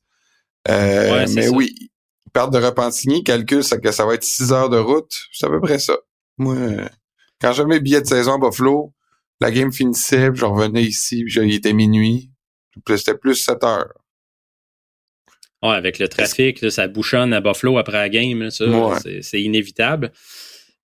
Euh, 0.69 1.27
mais 1.35 1.49
oui, 1.49 1.91
perte 2.33 2.53
de 2.53 2.59
Repentigny, 2.59 3.25
calcule 3.25 3.65
ça, 3.65 3.79
que 3.79 3.93
ça 3.93 4.07
va 4.07 4.15
être 4.15 4.25
six 4.25 4.53
heures 4.53 4.71
de 4.71 4.79
route. 4.79 5.13
C'est 5.33 5.47
à 5.47 5.51
peu 5.51 5.61
près 5.61 5.79
ça. 5.79 5.95
Moi, 6.39 6.57
quand 7.41 7.53
j'avais 7.53 7.69
mes 7.69 7.81
billets 7.81 8.01
de 8.01 8.07
saison 8.07 8.35
à 8.35 8.39
Buffalo, 8.39 8.93
la 9.41 9.51
game 9.51 9.73
finissait, 9.73 10.31
je 10.33 10.45
revenais 10.45 10.85
ici, 10.85 11.25
puis 11.25 11.41
il 11.43 11.55
était 11.55 11.73
minuit. 11.73 12.32
C'était 12.89 13.17
plus 13.17 13.37
7 13.37 13.65
heures. 13.65 13.93
Ouais, 15.63 15.77
avec 15.77 15.99
le 16.01 16.09
trafic, 16.09 16.71
ça 16.71 16.89
bouchonne 16.89 17.33
à 17.33 17.41
Buffalo 17.41 17.79
après 17.79 17.99
la 17.99 18.09
game, 18.09 18.51
ça, 18.51 18.65
c'est 19.21 19.41
inévitable. 19.41 20.11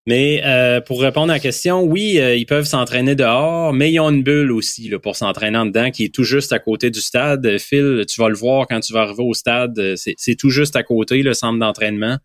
Mais 0.07 0.41
euh, 0.45 0.81
pour 0.81 1.03
répondre 1.03 1.31
à 1.31 1.35
la 1.35 1.41
question, 1.41 1.83
oui, 1.83 2.19
euh, 2.19 2.35
ils 2.35 2.47
peuvent 2.47 2.65
s'entraîner 2.65 3.15
dehors, 3.15 3.75
mais 3.75 3.93
ils 3.93 4.01
ont 4.01 4.09
une 4.09 4.23
bulle 4.23 4.53
aussi 4.53 4.89
là, 4.89 4.99
pour 4.99 5.17
s'entraîner 5.17 5.59
en 5.59 5.67
dedans 5.67 5.91
qui 5.91 6.05
est 6.05 6.15
tout 6.15 6.25
juste 6.25 6.51
à 6.53 6.59
côté 6.59 6.91
du 6.91 7.01
stade. 7.01 7.59
Phil, 7.59 8.07
tu 8.09 8.19
vas 8.19 8.31
le 8.31 8.35
voir 8.35 8.67
quand 8.67 8.81
tu 8.81 8.95
vas 8.95 9.03
arriver 9.03 9.23
au 9.23 9.35
stade, 9.35 9.79
c'est 9.97 10.35
tout 10.37 10.49
juste 10.49 10.77
à 10.77 10.83
côté, 10.83 11.23
le 11.23 11.35
centre 11.35 11.59
d'entraînement. 11.59 12.17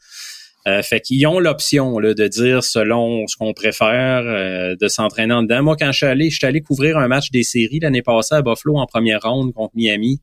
Euh, 0.66 0.82
fait 0.82 1.02
qu'ils 1.02 1.28
ont 1.28 1.40
l'option 1.40 2.00
de 2.00 2.28
dire 2.28 2.64
selon 2.64 3.28
ce 3.28 3.36
qu'on 3.36 3.54
préfère 3.54 4.22
euh, 4.26 4.76
de 4.80 4.88
s'entraîner 4.88 5.34
en 5.34 5.44
dedans. 5.44 5.62
Moi, 5.62 5.76
quand 5.78 5.92
je 5.92 5.98
suis 5.98 6.06
allé, 6.06 6.30
je 6.30 6.38
suis 6.38 6.48
allé 6.48 6.62
couvrir 6.62 6.98
un 6.98 7.10
match 7.10 7.32
des 7.32 7.44
séries 7.44 7.80
l'année 7.80 8.02
passée 8.02 8.36
à 8.36 8.42
Buffalo 8.42 8.78
en 8.78 8.86
première 8.86 9.22
ronde 9.22 9.54
contre 9.54 9.74
Miami. 9.76 10.22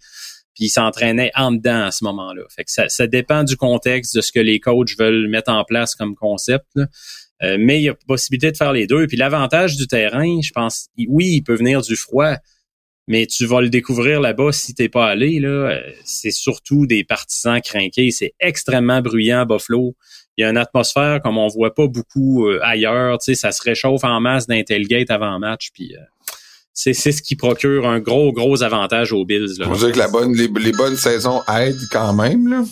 Puis 0.54 0.66
ils 0.66 0.70
s'entraînaient 0.70 1.30
en 1.36 1.52
dedans 1.52 1.84
à 1.84 1.90
ce 1.90 2.04
moment-là. 2.04 2.42
Fait 2.54 2.64
que 2.64 2.70
ça, 2.70 3.06
dépend 3.06 3.44
du 3.44 3.56
contexte, 3.56 4.16
de 4.16 4.22
ce 4.22 4.32
que 4.32 4.40
les 4.40 4.60
coachs 4.60 4.98
veulent 4.98 5.28
mettre 5.28 5.52
en 5.52 5.62
place 5.64 5.94
comme 5.94 6.14
concept. 6.14 6.66
Euh, 7.42 7.56
mais 7.58 7.78
il 7.78 7.84
y 7.84 7.88
a 7.88 7.94
possibilité 7.94 8.50
de 8.50 8.56
faire 8.56 8.72
les 8.72 8.86
deux. 8.86 9.06
Puis 9.06 9.18
l'avantage 9.18 9.76
du 9.76 9.86
terrain, 9.86 10.40
je 10.42 10.52
pense, 10.52 10.88
oui, 11.06 11.34
il 11.34 11.42
peut 11.42 11.54
venir 11.54 11.82
du 11.82 11.96
froid, 11.96 12.34
mais 13.08 13.26
tu 13.26 13.44
vas 13.44 13.60
le 13.60 13.68
découvrir 13.68 14.20
là-bas 14.20 14.52
si 14.52 14.74
t'es 14.74 14.88
pas 14.88 15.06
allé. 15.06 15.38
Là, 15.38 15.80
c'est 16.04 16.30
surtout 16.30 16.86
des 16.86 17.04
partisans 17.04 17.60
craqués. 17.60 18.10
C'est 18.10 18.34
extrêmement 18.40 19.02
bruyant 19.02 19.40
à 19.40 19.44
Buffalo 19.44 19.96
il 20.40 20.44
y 20.44 20.46
a 20.46 20.50
une 20.50 20.56
atmosphère 20.56 21.20
comme 21.22 21.36
on 21.36 21.48
voit 21.48 21.74
pas 21.74 21.86
beaucoup 21.86 22.46
euh, 22.46 22.60
ailleurs. 22.62 23.18
Tu 23.18 23.26
sais, 23.26 23.34
ça 23.34 23.52
se 23.52 23.62
réchauffe 23.62 24.04
en 24.04 24.20
masse 24.20 24.46
d'un 24.46 24.62
tailgate 24.62 25.10
avant 25.10 25.38
match. 25.38 25.68
Puis 25.74 25.94
euh, 25.94 26.00
c'est, 26.72 26.94
ce 26.94 27.20
qui 27.20 27.36
procure 27.36 27.86
un 27.86 28.00
gros, 28.00 28.32
gros 28.32 28.62
avantage 28.62 29.12
aux 29.12 29.26
Bills. 29.26 29.58
Là, 29.58 29.66
on 29.68 29.76
dire 29.76 29.92
que 29.92 29.98
la 29.98 30.08
bonne, 30.08 30.34
les, 30.34 30.72
bonnes 30.72 30.96
saisons 30.96 31.42
aident 31.46 31.86
quand 31.92 32.14
même, 32.14 32.48
là. 32.48 32.64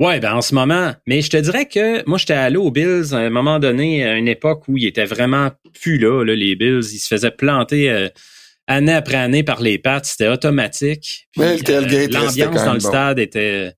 Ouais, 0.00 0.20
ben 0.20 0.34
en 0.34 0.40
ce 0.40 0.54
moment. 0.54 0.92
Mais 1.06 1.20
je 1.20 1.30
te 1.30 1.36
dirais 1.36 1.66
que 1.66 2.08
moi, 2.08 2.18
j'étais 2.18 2.34
allé 2.34 2.56
aux 2.56 2.70
Bills 2.70 3.12
à 3.12 3.18
un 3.18 3.30
moment 3.30 3.58
donné, 3.58 4.04
à 4.04 4.14
une 4.16 4.28
époque 4.28 4.64
où 4.68 4.76
ils 4.76 4.86
étaient 4.86 5.04
vraiment 5.04 5.50
plus 5.80 5.98
là, 5.98 6.22
les 6.22 6.54
Bills. 6.54 6.92
Ils 6.92 6.98
se 6.98 7.08
faisaient 7.08 7.30
planter 7.32 7.90
euh, 7.90 8.08
année 8.68 8.94
après 8.94 9.16
année 9.16 9.42
par 9.42 9.60
les 9.60 9.78
pattes. 9.78 10.06
C'était 10.06 10.28
automatique. 10.28 11.28
Mais 11.36 11.56
le 11.56 11.62
tailgate 11.62 12.12
L'ambiance 12.12 12.64
dans 12.64 12.74
le 12.74 12.80
stade 12.80 13.18
était 13.18 13.72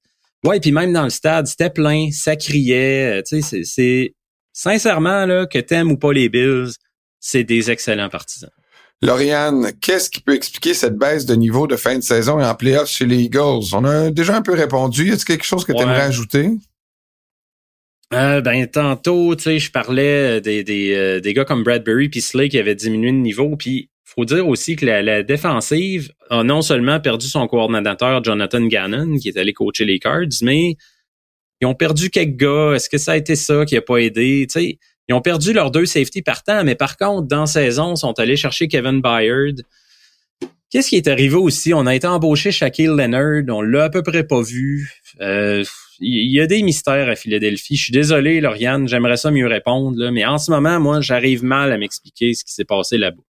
Ouais, 0.44 0.61
puis 0.61 0.72
même 0.72 0.92
dans 0.92 1.05
le 1.05 1.11
stade, 1.11 1.46
c'était 1.46 1.70
plein, 1.70 2.11
ça 2.12 2.37
criait. 2.37 3.18
Euh, 3.18 3.22
tu 3.27 3.42
sais, 3.42 3.64
c'est 3.64 4.14
sincèrement 4.53 5.27
là 5.27 5.46
que 5.46 5.59
t'aimes 5.59 5.90
ou 5.90 5.96
pas 5.96 6.12
les 6.12 6.29
Bills, 6.29 6.72
c'est 7.20 7.44
des 7.44 7.70
excellents 7.70 8.09
partisans. 8.09 8.51
Lauriane, 9.03 9.72
qu'est-ce 9.81 10.09
qui 10.09 10.20
peut 10.20 10.35
expliquer 10.35 10.72
cette 10.72 10.96
baisse 10.96 11.27
de 11.27 11.35
niveau 11.35 11.66
de 11.66 11.77
fin 11.77 11.96
de 11.96 12.03
saison 12.03 12.40
et 12.40 12.44
en 12.44 12.55
playoffs 12.55 12.88
chez 12.88 13.05
les 13.05 13.25
Eagles? 13.25 13.75
On 13.75 13.85
a 13.85 14.11
déjà 14.11 14.37
un 14.37 14.42
peu 14.42 14.55
répondu. 14.55 15.09
Y 15.09 15.12
a 15.12 15.16
quelque 15.16 15.44
chose 15.44 15.64
que 15.64 15.72
tu 15.72 15.83
aimerais 15.83 16.03
ajouter? 16.03 16.51
Euh, 18.14 18.40
ben 18.40 18.66
tantôt, 18.68 19.35
tu 19.35 19.42
sais, 19.42 19.59
je 19.59 19.70
parlais 19.70 20.40
des, 20.40 20.62
des, 20.62 20.94
euh, 20.94 21.20
des 21.20 21.35
gars 21.35 21.44
comme 21.44 21.64
Bradbury 21.64 22.09
puis 22.09 22.20
Slay 22.20 22.49
qui 22.49 22.59
avaient 22.59 22.77
diminué 22.77 23.11
de 23.11 23.16
niveau, 23.16 23.57
puis 23.57 23.90
faut 24.07 24.25
dire 24.25 24.47
aussi 24.47 24.77
que 24.77 24.87
la, 24.87 25.23
défensive 25.23 26.12
a 26.31 26.45
non 26.45 26.62
seulement 26.62 27.01
perdu 27.01 27.27
son 27.27 27.47
coordonnateur 27.49 28.23
Jonathan 28.23 28.62
Gannon, 28.62 29.19
qui 29.19 29.29
est 29.29 29.37
allé 29.37 29.53
coacher 29.53 29.85
les 29.85 29.99
Cards, 29.99 30.42
mais 30.42 30.77
ils 31.61 31.66
ont 31.66 31.75
perdu 31.75 32.09
quelques 32.09 32.37
gars. 32.37 32.73
Est-ce 32.75 32.88
que 32.88 32.99
ça 32.99 33.12
a 33.12 33.16
été 33.16 33.35
ça 33.35 33.64
qui 33.64 33.77
a 33.77 33.83
pas 33.83 33.99
aidé? 33.99 34.47
ils 35.09 35.14
ont 35.14 35.21
perdu 35.21 35.53
leurs 35.53 35.73
deux 35.73 35.87
safety 35.87 36.23
partants, 36.23 36.62
mais 36.64 36.77
par 36.77 36.97
contre, 36.97 37.27
dans 37.27 37.47
saison, 37.47 37.95
ils 37.95 37.99
sont 37.99 38.19
allés 38.19 38.37
chercher 38.37 38.69
Kevin 38.69 39.01
Byard. 39.01 39.57
Qu'est-ce 40.71 40.88
qui 40.88 40.97
est 40.97 41.09
arrivé 41.09 41.37
aussi? 41.37 41.75
On 41.75 41.87
a 41.87 41.95
été 41.95 42.07
embauché 42.07 42.53
Shaquille 42.53 42.87
Leonard, 42.87 43.42
on 43.49 43.62
l'a 43.62 43.85
à 43.85 43.90
peu 43.90 44.03
près 44.03 44.25
pas 44.25 44.42
vu. 44.42 44.90
Euh, 45.21 45.64
il 46.01 46.33
y 46.33 46.40
a 46.40 46.47
des 46.47 46.62
mystères 46.62 47.09
à 47.09 47.16
Philadelphie. 47.16 47.77
Je 47.77 47.85
suis 47.85 47.92
désolé, 47.92 48.40
Lauriane, 48.40 48.87
j'aimerais 48.87 49.16
ça 49.16 49.31
mieux 49.31 49.47
répondre, 49.47 49.97
là, 49.99 50.11
mais 50.11 50.25
en 50.25 50.38
ce 50.38 50.51
moment, 50.51 50.79
moi, 50.79 51.01
j'arrive 51.01 51.42
mal 51.42 51.73
à 51.73 51.79
m'expliquer 51.79 52.35
ce 52.35 52.45
qui 52.45 52.53
s'est 52.53 52.64
passé 52.64 52.99
là-bas. 52.99 53.23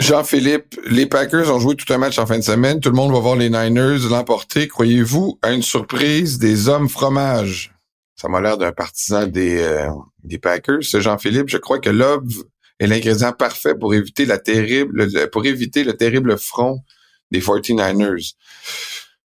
Jean-Philippe, 0.00 0.80
les 0.86 1.04
Packers 1.04 1.54
ont 1.54 1.58
joué 1.58 1.76
tout 1.76 1.92
un 1.92 1.98
match 1.98 2.18
en 2.18 2.24
fin 2.24 2.38
de 2.38 2.42
semaine. 2.42 2.80
Tout 2.80 2.88
le 2.88 2.96
monde 2.96 3.12
va 3.12 3.18
voir 3.18 3.36
les 3.36 3.50
Niners 3.50 4.08
l'emporter. 4.08 4.66
Croyez-vous 4.66 5.38
à 5.42 5.52
une 5.52 5.62
surprise 5.62 6.38
des 6.38 6.70
hommes 6.70 6.88
fromage? 6.88 7.74
Ça 8.16 8.28
m'a 8.28 8.40
l'air 8.40 8.56
d'un 8.56 8.72
partisan 8.72 9.26
des, 9.26 9.58
euh, 9.60 9.90
des 10.24 10.38
Packers. 10.38 10.80
Jean-Philippe, 10.80 11.50
je 11.50 11.58
crois 11.58 11.80
que 11.80 11.90
Love 11.90 12.32
est 12.78 12.86
l'ingrédient 12.86 13.32
parfait 13.32 13.74
pour 13.74 13.92
éviter 13.92 14.24
la 14.24 14.38
terrible, 14.38 15.28
pour 15.30 15.44
éviter 15.44 15.84
le 15.84 15.94
terrible 15.94 16.38
front 16.38 16.80
des 17.30 17.42
49ers. 17.42 18.32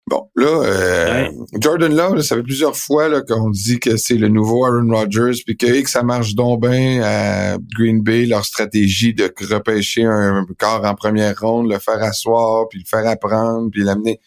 Bon, 0.08 0.30
là, 0.38 0.48
euh, 0.48 1.30
Jordan 1.60 1.94
Love, 1.94 2.22
ça 2.22 2.38
fait 2.38 2.44
plusieurs 2.44 2.78
fois 2.78 3.10
là, 3.10 3.22
qu'on 3.22 3.50
dit 3.50 3.78
que 3.78 3.98
c'est 3.98 4.16
le 4.16 4.30
nouveau 4.30 4.66
Aaron 4.66 4.90
Rodgers, 4.90 5.42
puis 5.46 5.58
que, 5.58 5.82
que 5.82 5.90
ça 5.90 6.02
marche 6.02 6.34
donc 6.34 6.62
bien 6.62 7.02
à 7.04 7.58
Green 7.78 8.02
Bay, 8.02 8.26
leur 8.26 8.46
stratégie 8.46 9.14
de 9.14 9.30
repêcher 9.50 10.06
un 10.06 10.46
corps 10.58 10.86
en 10.86 10.96
première 10.96 11.38
ronde, 11.38 11.70
le 11.70 11.78
faire 11.78 12.02
asseoir, 12.02 12.70
puis 12.70 12.80
le 12.80 12.86
faire 12.86 13.06
apprendre, 13.06 13.70
puis 13.70 13.84
l'amener. 13.84 14.22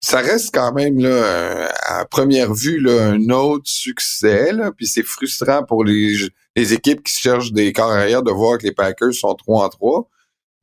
Ça 0.00 0.20
reste 0.20 0.54
quand 0.54 0.72
même 0.72 0.98
là, 0.98 1.68
à 1.86 2.06
première 2.06 2.54
vue 2.54 2.80
là, 2.80 3.08
un 3.08 3.28
autre 3.28 3.66
succès, 3.66 4.52
là, 4.52 4.72
puis 4.74 4.86
c'est 4.86 5.02
frustrant 5.02 5.62
pour 5.62 5.84
les, 5.84 6.16
les 6.56 6.72
équipes 6.72 7.02
qui 7.02 7.12
cherchent 7.12 7.52
des 7.52 7.74
corps 7.74 7.92
arrière 7.92 8.22
de 8.22 8.30
voir 8.30 8.56
que 8.56 8.62
les 8.62 8.72
Packers 8.72 9.12
sont 9.12 9.34
3 9.34 9.66
en 9.66 9.68
3. 9.68 10.08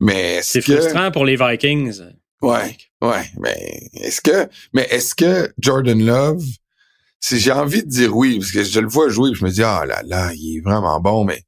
Mais 0.00 0.40
c'est 0.42 0.60
frustrant 0.60 1.12
pour 1.12 1.24
les 1.24 1.36
Vikings. 1.36 2.02
Ouais, 2.42 2.76
ouais, 3.00 3.24
mais 3.40 3.88
est-ce 3.94 4.20
que, 4.20 4.48
mais 4.72 4.86
est-ce 4.90 5.14
que 5.14 5.52
Jordan 5.58 6.04
Love, 6.04 6.44
si 7.18 7.38
j'ai 7.38 7.52
envie 7.52 7.82
de 7.82 7.88
dire 7.88 8.14
oui, 8.14 8.38
parce 8.38 8.52
que 8.52 8.62
je 8.62 8.80
le 8.80 8.88
vois 8.88 9.08
jouer, 9.08 9.30
je 9.34 9.44
me 9.44 9.50
dis 9.50 9.62
ah 9.62 9.84
là 9.86 10.02
là, 10.04 10.32
il 10.34 10.58
est 10.58 10.60
vraiment 10.60 11.00
bon, 11.00 11.24
mais 11.24 11.42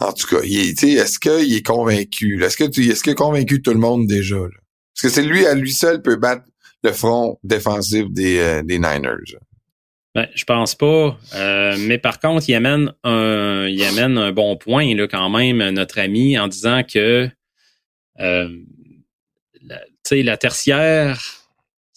en 0.00 0.12
tout 0.12 0.26
cas, 0.26 0.42
il 0.44 0.58
est, 0.58 0.82
est-ce 0.82 1.18
qu'il 1.18 1.54
est 1.54 1.66
convaincu 1.66 2.42
Est-ce 2.42 2.56
que 2.56 2.64
tu, 2.64 2.88
est-ce 2.88 3.02
qu'il 3.02 3.12
a 3.12 3.16
convaincu 3.16 3.60
tout 3.60 3.72
le 3.72 3.78
monde 3.78 4.06
déjà 4.06 4.36
là? 4.36 4.48
Parce 4.94 5.02
que 5.02 5.08
c'est 5.20 5.26
lui 5.26 5.46
à 5.46 5.54
lui 5.54 5.72
seul 5.72 6.02
peut 6.02 6.16
battre 6.16 6.44
le 6.82 6.92
front 6.92 7.38
défensif 7.42 8.06
des, 8.10 8.38
euh, 8.38 8.62
des 8.62 8.78
Niners. 8.78 9.38
Ben, 10.14 10.28
je 10.34 10.44
pense 10.44 10.74
pas. 10.74 11.18
Euh, 11.34 11.76
mais 11.80 11.98
par 11.98 12.18
contre, 12.18 12.48
il 12.48 12.54
amène 12.54 12.92
un, 13.04 13.66
il 13.66 13.82
amène 13.84 14.18
un 14.18 14.32
bon 14.32 14.56
point 14.56 14.94
là 14.94 15.06
quand 15.06 15.28
même 15.30 15.68
notre 15.70 15.98
ami 15.98 16.38
en 16.38 16.48
disant 16.48 16.82
que 16.82 17.28
euh, 18.20 18.48
la, 20.10 20.22
la 20.22 20.36
tertiaire, 20.36 21.38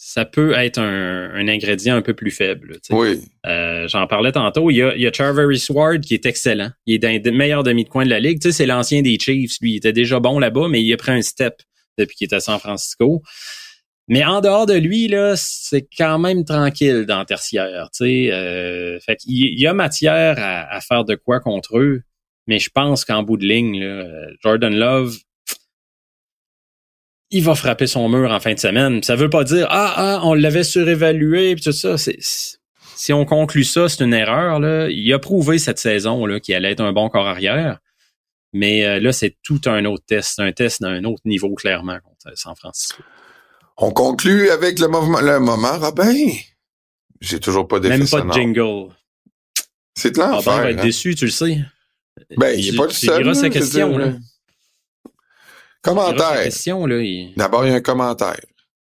ça 0.04 0.26
peut 0.26 0.54
être 0.58 0.80
un, 0.80 1.47
ingrédient 1.47 1.95
un 1.95 2.02
peu 2.02 2.13
plus 2.13 2.32
faible. 2.32 2.80
Oui. 2.89 3.21
Euh, 3.45 3.88
j'en 3.88 4.08
parlais 4.08 4.32
tantôt. 4.32 4.69
Il 4.69 4.78
y 4.78 4.82
a, 4.82 4.95
il 4.95 5.02
y 5.02 5.08
a 5.08 5.13
Charvery 5.13 5.58
qui 6.02 6.15
est 6.15 6.26
excellent. 6.26 6.71
Il 6.86 6.95
est 6.95 7.00
dans 7.00 7.10
les 7.10 7.32
meilleurs 7.32 7.63
demi 7.63 7.86
de 7.86 7.89
coin 7.89 8.04
de 8.04 8.10
la 8.10 8.19
ligue. 8.19 8.41
c'est 8.41 8.65
l'ancien 8.65 9.04
des 9.04 9.17
Chiefs. 9.19 9.58
Lui, 9.62 9.74
il 9.74 9.76
était 9.78 9.93
déjà 9.93 10.19
bon 10.19 10.39
là-bas, 10.39 10.67
mais 10.69 10.84
il 10.84 10.91
a 10.91 10.97
pris 10.97 11.12
un 11.12 11.21
step 11.21 11.62
depuis 11.97 12.15
qu'il 12.15 12.28
est 12.30 12.34
à 12.34 12.39
San 12.39 12.60
Francisco. 12.60 13.21
Mais 14.10 14.26
en 14.26 14.41
dehors 14.41 14.65
de 14.65 14.74
lui, 14.74 15.08
là, 15.08 15.36
c'est 15.38 15.88
quand 15.97 16.19
même 16.19 16.43
tranquille 16.43 17.06
dans 17.06 17.19
le 17.19 17.26
tertiaire. 17.26 17.89
Euh, 18.02 19.00
fait 19.00 19.19
il 19.26 19.60
y 19.60 19.67
a 19.67 19.74
matière 19.74 20.36
à, 20.39 20.76
à, 20.76 20.82
faire 20.82 21.06
de 21.06 21.15
quoi 21.15 21.39
contre 21.39 21.78
eux. 21.78 22.02
Mais 22.47 22.60
je 22.60 22.69
pense 22.69 23.06
qu'en 23.06 23.24
bout 23.24 23.38
de 23.38 23.45
ligne, 23.45 23.80
là, 23.80 24.28
Jordan 24.43 24.76
Love, 24.76 25.15
il 27.32 27.44
va 27.44 27.56
frapper 27.56 27.88
son 27.88 28.10
mur 28.10 28.32
en 28.32 28.39
fin 28.39 28.54
de 28.54 28.60
semaine. 28.60 29.02
Ça 29.04 29.15
veut 29.15 29.30
pas 29.30 29.44
dire 29.44 29.67
ah 29.70 29.94
ah 29.96 30.20
on 30.24 30.34
l'avait 30.34 30.63
surévalué 30.63 31.56
puis 31.56 31.63
tout 31.63 31.72
ça. 31.72 31.96
si 31.98 33.13
on 33.13 33.26
conclut 33.26 33.63
ça, 33.63 33.89
c'est 33.89 34.04
une 34.04 34.13
erreur 34.13 34.60
là. 34.60 34.89
Il 34.89 35.12
a 35.13 35.20
prouvé 35.20 35.58
cette 35.58 35.80
saison 35.80 36.26
là 36.26 36.39
qu'il 36.39 36.54
allait 36.54 36.72
être 36.72 36.82
un 36.82 36.94
bon 36.94 37.10
corps 37.10 37.28
arrière, 37.28 37.80
mais 38.54 38.86
euh, 38.86 39.00
là 39.00 39.12
c'est 39.13 39.38
tout 39.44 39.62
un 39.65 39.86
autre 39.86 40.04
test, 40.06 40.39
un 40.39 40.52
test 40.52 40.82
d'un 40.82 41.04
autre 41.06 41.22
niveau 41.26 41.54
clairement 41.56 41.98
contre 42.04 42.38
San 42.38 42.56
Francisco. 42.56 43.02
On 43.78 43.91
conclut 43.91 44.50
avec 44.50 44.80
le 44.80 44.88
moment, 44.88 45.22
le 45.22 45.39
moment 45.39 45.78
Robin. 45.80 46.13
J'ai 47.22 47.39
toujours 47.39 47.67
pas 47.67 47.80
Même 47.80 48.08
pas 48.08 48.22
de 48.22 48.32
jingle. 48.32 48.94
C'est 49.96 50.15
de 50.15 50.20
l'enfer. 50.20 50.58
va 50.58 50.72
être 50.72 50.80
hein. 50.80 50.84
déçu, 50.84 51.15
tu 51.15 51.26
le 51.26 51.32
sais. 51.32 51.60
Ben, 52.38 52.58
il 52.58 52.74
est 52.74 52.78
pas 52.78 52.86
le 52.86 52.91
seul. 52.91 53.36
sa 53.36 53.50
question, 53.50 53.98
là. 53.98 54.13
Commentaire. 55.82 56.52
D'abord, 57.38 57.65
il 57.65 57.72
y 57.72 57.74
a 57.74 57.78
un 57.78 57.82
commentaire. 57.82 58.39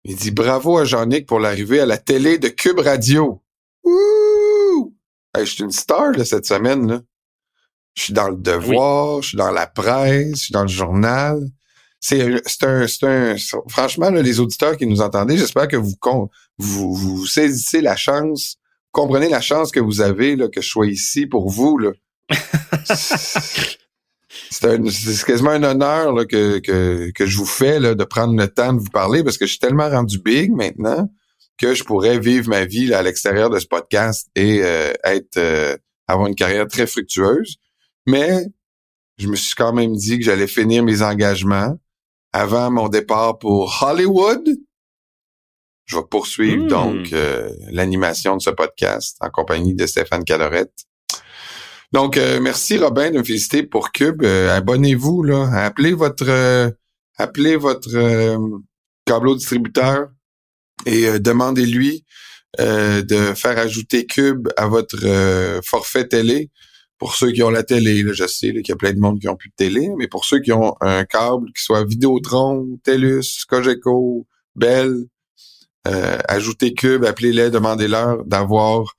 Il 0.05 0.17
dit 0.17 0.31
bravo 0.31 0.79
à 0.79 0.85
Jean-Nic 0.85 1.27
pour 1.27 1.39
l'arrivée 1.39 1.81
à 1.81 1.87
la 1.87 1.99
télé 1.99 2.39
de 2.39 2.49
Cube 2.49 2.81
Radio. 2.81 3.43
Ouh! 3.85 4.95
je 5.37 5.45
suis 5.45 5.63
une 5.63 5.71
star 5.71 6.13
là, 6.13 6.25
cette 6.25 6.47
semaine. 6.47 6.89
Là. 6.89 7.03
Je 7.95 8.05
suis 8.05 8.13
dans 8.13 8.29
le 8.29 8.37
devoir, 8.37 9.23
je 9.23 9.29
suis 9.29 9.37
dans 9.37 9.51
la 9.51 9.67
presse, 9.67 10.31
je 10.31 10.45
suis 10.45 10.53
dans 10.53 10.63
le 10.63 10.69
journal. 10.69 11.41
C'est 12.01 12.23
un, 12.23 12.87
c'est 12.87 13.07
un, 13.07 13.37
franchement, 13.69 14.11
les 14.11 14.41
auditeurs 14.41 14.77
qui 14.79 14.87
nous 14.87 15.03
entendez, 15.03 15.37
j'espère 15.37 15.69
que 15.69 15.77
vous, 15.77 15.95
vous, 16.57 16.95
vous 16.95 17.27
saisissez 17.27 17.83
la 17.83 17.95
chance, 17.95 18.57
comprenez 18.91 19.29
la 19.29 19.43
chance 19.43 19.71
que 19.71 19.81
vous 19.81 20.01
avez 20.01 20.35
là, 20.35 20.49
que 20.49 20.63
je 20.63 20.69
sois 20.69 20.87
ici 20.87 21.27
pour 21.27 21.51
vous. 21.51 21.77
Là. 21.77 21.91
c'est 24.51 25.25
quasiment 25.25 25.51
un 25.51 25.63
honneur 25.63 26.13
là, 26.13 26.25
que, 26.25 26.59
que, 26.59 27.11
que 27.13 27.27
je 27.27 27.37
vous 27.37 27.47
fais 27.47 27.81
là, 27.81 27.95
de 27.95 28.05
prendre 28.05 28.39
le 28.39 28.47
temps 28.49 28.73
de 28.73 28.79
vous 28.79 28.91
parler 28.91 29.25
parce 29.25 29.39
que 29.39 29.47
je 29.47 29.51
suis 29.51 29.59
tellement 29.59 29.89
rendu 29.89 30.19
big 30.19 30.53
maintenant 30.53 31.09
que 31.59 31.75
je 31.75 31.85
pourrais 31.85 32.19
vivre 32.19 32.49
ma 32.49 32.65
vie 32.65 32.87
là, 32.87 33.01
à 33.01 33.03
l'extérieur 33.03 33.51
de 33.51 33.59
ce 33.59 33.67
podcast 33.67 34.29
et 34.35 34.63
euh, 34.63 34.93
être 35.05 35.37
euh, 35.37 35.77
avoir 36.07 36.27
une 36.27 36.35
carrière 36.35 36.67
très 36.67 36.87
fructueuse. 36.87 37.57
Mais 38.07 38.47
je 39.19 39.29
me 39.29 39.37
suis 39.37 39.55
quand 39.55 39.75
même 39.75 39.95
dit 39.95 40.19
que 40.19 40.25
j'allais 40.25 40.47
finir 40.47 40.83
mes 40.83 41.03
engagements 41.03 41.79
avant 42.33 42.71
mon 42.71 42.89
départ 42.89 43.39
pour 43.39 43.83
Hollywood. 43.83 44.49
Je 45.85 45.97
vais 45.97 46.05
poursuivre 46.11 46.65
hmm. 46.65 46.69
donc 46.69 47.13
euh, 47.13 47.51
l'animation 47.71 48.37
de 48.37 48.43
ce 48.43 48.51
podcast 48.51 49.19
en 49.21 49.29
compagnie 49.29 49.75
de 49.75 49.87
Stéphane 49.87 50.25
Calorette. 50.25 50.87
Donc, 51.93 52.17
euh, 52.17 52.39
merci 52.41 52.79
Robin 52.79 53.11
de 53.11 53.19
me 53.19 53.25
féliciter 53.25 53.65
pour 53.65 53.91
Cube. 53.91 54.23
Euh, 54.23 54.57
abonnez-vous, 54.57 55.25
là. 55.25 55.51
Appelez 55.65 55.93
votre 55.93 56.29
euh, 56.29 56.71
appelez 57.17 57.57
votre 57.57 57.91
câbleau 59.05 59.35
distributeur 59.35 60.09
et 60.87 61.19
demandez-lui 61.19 62.05
de 62.59 63.35
faire 63.35 63.59
ajouter 63.59 64.07
Cube 64.07 64.49
à 64.57 64.67
votre 64.69 65.61
forfait 65.65 66.09
télé. 66.09 66.51
Pour 66.99 67.15
ceux 67.15 67.31
qui 67.33 67.43
ont 67.43 67.51
la 67.51 67.63
télé, 67.63 68.03
là, 68.03 68.13
je 68.15 68.27
sais 68.27 68.53
qu'il 68.53 68.69
y 68.69 68.73
a 68.73 68.77
plein 68.77 68.93
de 68.93 68.99
monde 68.99 69.21
qui 69.21 69.29
ont 69.29 69.37
plus 69.37 69.51
de 69.51 69.55
télé, 69.55 69.89
mais 69.99 70.09
pour 70.09 70.25
ceux 70.25 70.41
qui 70.41 70.53
ont 70.53 70.77
un 70.81 71.05
câble, 71.05 71.53
qui 71.55 71.63
soit 71.63 71.85
Vidéotron, 71.85 72.79
TELUS, 72.85 73.45
Cogeco, 73.49 74.27
Bell, 74.55 74.95
ajoutez 75.85 76.73
Cube, 76.73 77.05
appelez-les, 77.05 77.51
demandez-leur 77.51 78.25
d'avoir 78.25 78.95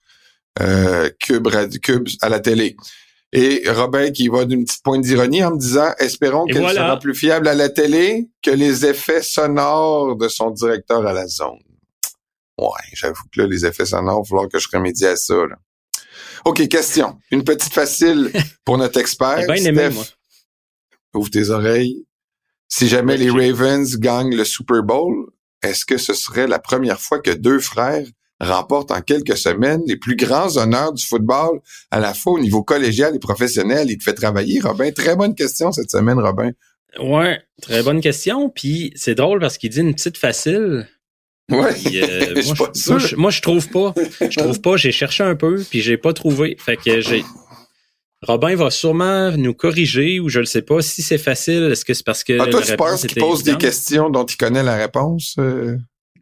euh, 0.59 1.09
Cube, 1.19 1.47
Cube 1.81 2.07
à 2.21 2.29
la 2.29 2.39
télé. 2.39 2.75
Et 3.33 3.63
Robin 3.69 4.11
qui 4.11 4.27
va 4.27 4.43
d'une 4.43 4.65
petite 4.65 4.83
pointe 4.83 5.03
d'ironie 5.03 5.43
en 5.43 5.51
me 5.51 5.59
disant 5.59 5.93
espérons 5.99 6.45
qu'elle 6.45 6.67
sera 6.69 6.99
plus 6.99 7.15
fiable 7.15 7.47
à 7.47 7.53
la 7.53 7.69
télé 7.69 8.29
que 8.41 8.51
les 8.51 8.85
effets 8.85 9.21
sonores 9.21 10.17
de 10.17 10.27
son 10.27 10.51
directeur 10.51 11.05
à 11.07 11.13
la 11.13 11.27
zone. 11.27 11.59
Ouais, 12.59 12.67
j'avoue 12.93 13.23
que 13.33 13.41
là, 13.41 13.47
les 13.47 13.65
effets 13.65 13.85
sonores, 13.85 14.23
il 14.25 14.27
va 14.27 14.27
falloir 14.27 14.49
que 14.49 14.59
je 14.59 14.67
remédie 14.71 15.05
à 15.05 15.15
ça. 15.15 15.33
Là. 15.33 15.55
OK, 16.43 16.67
question. 16.67 17.17
Une 17.31 17.43
petite 17.43 17.73
facile 17.73 18.31
pour 18.65 18.77
notre 18.77 18.99
expert. 18.99 19.45
bien 19.47 19.63
aimé, 19.63 19.89
moi. 19.89 20.03
Ouvre 21.13 21.29
tes 21.29 21.49
oreilles. 21.49 22.05
Si 22.67 22.87
jamais 22.87 23.17
les 23.17 23.29
Ravens 23.29 23.97
gagnent 23.97 24.35
le 24.35 24.45
Super 24.45 24.83
Bowl, 24.83 25.31
est-ce 25.61 25.85
que 25.85 25.97
ce 25.97 26.13
serait 26.13 26.47
la 26.47 26.59
première 26.59 26.99
fois 26.99 27.19
que 27.19 27.31
deux 27.31 27.59
frères 27.59 28.05
remporte 28.41 28.91
en 28.91 29.01
quelques 29.01 29.37
semaines 29.37 29.81
les 29.85 29.97
plus 29.97 30.15
grands 30.15 30.57
honneurs 30.57 30.93
du 30.93 31.05
football, 31.05 31.59
à 31.91 31.99
la 31.99 32.13
fois 32.13 32.33
au 32.33 32.39
niveau 32.39 32.63
collégial 32.63 33.15
et 33.15 33.19
professionnel. 33.19 33.89
Il 33.89 33.97
te 33.97 34.03
fait 34.03 34.13
travailler, 34.13 34.59
Robin. 34.59 34.91
Très 34.91 35.15
bonne 35.15 35.35
question 35.35 35.71
cette 35.71 35.91
semaine, 35.91 36.19
Robin. 36.19 36.51
Ouais, 36.99 37.39
très 37.61 37.83
bonne 37.83 38.01
question. 38.01 38.49
Puis 38.49 38.91
c'est 38.95 39.15
drôle 39.15 39.39
parce 39.39 39.57
qu'il 39.57 39.69
dit 39.69 39.79
une 39.79 39.93
petite 39.93 40.17
facile. 40.17 40.87
Ouais. 41.49 41.73
Euh, 41.93 42.41
moi, 43.17 43.29
je, 43.29 43.41
trouve 43.41 43.67
pas. 43.69 43.93
Je 44.21 44.39
trouve 44.39 44.61
pas. 44.61 44.77
J'ai 44.77 44.91
cherché 44.91 45.23
un 45.23 45.35
peu, 45.35 45.63
puis 45.69 45.81
j'ai 45.81 45.97
pas 45.97 46.13
trouvé. 46.13 46.57
Fait 46.59 46.77
que 46.77 47.01
j'ai. 47.01 47.23
Robin 48.23 48.55
va 48.55 48.69
sûrement 48.69 49.31
nous 49.31 49.53
corriger 49.53 50.19
ou 50.19 50.29
je 50.29 50.41
ne 50.41 50.45
sais 50.45 50.61
pas 50.61 50.81
si 50.81 51.01
c'est 51.01 51.17
facile. 51.17 51.69
Est-ce 51.71 51.85
que 51.85 51.93
c'est 51.93 52.05
parce 52.05 52.23
que. 52.23 52.39
Ah, 52.39 52.47
toi, 52.47 52.61
tu 52.61 52.75
penses 52.75 53.05
qu'il 53.05 53.19
pose 53.19 53.43
des 53.43 53.57
questions 53.57 54.09
dont 54.09 54.25
il 54.25 54.37
connaît 54.37 54.63
la 54.63 54.75
réponse? 54.75 55.35
Euh? 55.39 55.77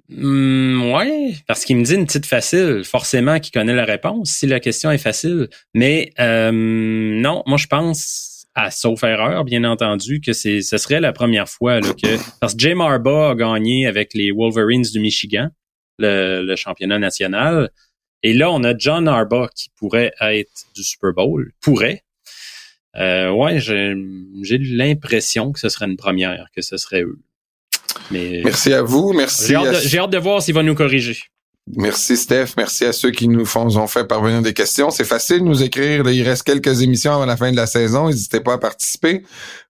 Hmm, 0.09 0.91
ouais, 0.91 1.35
parce 1.47 1.65
qu'il 1.65 1.77
me 1.77 1.83
dit 1.83 1.93
une 1.93 2.07
petite 2.07 2.25
facile, 2.25 2.81
forcément 2.83 3.39
qu'il 3.39 3.51
connaît 3.51 3.75
la 3.75 3.85
réponse 3.85 4.31
si 4.31 4.47
la 4.47 4.59
question 4.59 4.89
est 4.89 4.97
facile. 4.97 5.49
Mais 5.75 6.11
euh, 6.19 6.51
non, 6.51 7.43
moi 7.45 7.57
je 7.57 7.67
pense 7.67 8.47
à 8.55 8.71
sauf 8.71 9.03
erreur, 9.03 9.45
bien 9.45 9.63
entendu, 9.63 10.19
que 10.19 10.33
c'est 10.33 10.61
ce 10.61 10.77
serait 10.77 10.99
la 10.99 11.13
première 11.13 11.47
fois 11.47 11.79
que 11.79 12.39
parce 12.39 12.55
que 12.55 12.59
Jay 12.59 12.73
Marba 12.73 13.31
a 13.31 13.35
gagné 13.35 13.85
avec 13.85 14.15
les 14.15 14.31
Wolverines 14.31 14.81
du 14.81 14.99
Michigan, 14.99 15.49
le, 15.99 16.55
championnat 16.55 16.97
national. 16.97 17.69
Et 18.23 18.33
là, 18.33 18.51
on 18.51 18.63
a 18.63 18.77
John 18.77 19.07
Arba 19.07 19.47
qui 19.55 19.69
pourrait 19.77 20.11
être 20.19 20.65
du 20.75 20.83
Super 20.83 21.13
Bowl. 21.13 21.51
Pourrait. 21.61 22.03
Euh, 22.95 23.29
ouais, 23.31 23.59
j'ai 23.59 23.93
l'impression 24.57 25.51
que 25.51 25.59
ce 25.59 25.69
serait 25.69 25.85
une 25.85 25.95
première, 25.95 26.47
que 26.53 26.61
ce 26.61 26.77
serait 26.77 27.03
eux. 27.03 27.19
Mais 28.11 28.41
merci 28.43 28.73
à 28.73 28.81
vous, 28.81 29.13
merci. 29.13 29.53
J'ai 29.83 29.99
hâte, 29.99 30.09
de 30.09 30.17
voir 30.17 30.41
s'il 30.41 30.55
va 30.55 30.63
nous 30.63 30.75
corriger. 30.75 31.17
Merci 31.75 32.17
Steph, 32.17 32.53
merci 32.57 32.85
à 32.85 32.93
ceux 32.93 33.11
qui 33.11 33.27
nous 33.27 33.45
font, 33.45 33.77
ont 33.77 33.87
fait 33.87 34.05
parvenir 34.05 34.41
des 34.41 34.53
questions. 34.53 34.89
C'est 34.89 35.03
facile 35.03 35.39
de 35.39 35.43
nous 35.43 35.61
écrire. 35.61 36.09
il 36.09 36.23
reste 36.23 36.43
quelques 36.43 36.81
émissions 36.81 37.13
avant 37.13 37.27
la 37.27 37.37
fin 37.37 37.51
de 37.51 37.55
la 37.55 37.67
saison. 37.67 38.07
N'hésitez 38.07 38.39
pas 38.39 38.53
à 38.53 38.57
participer. 38.57 39.23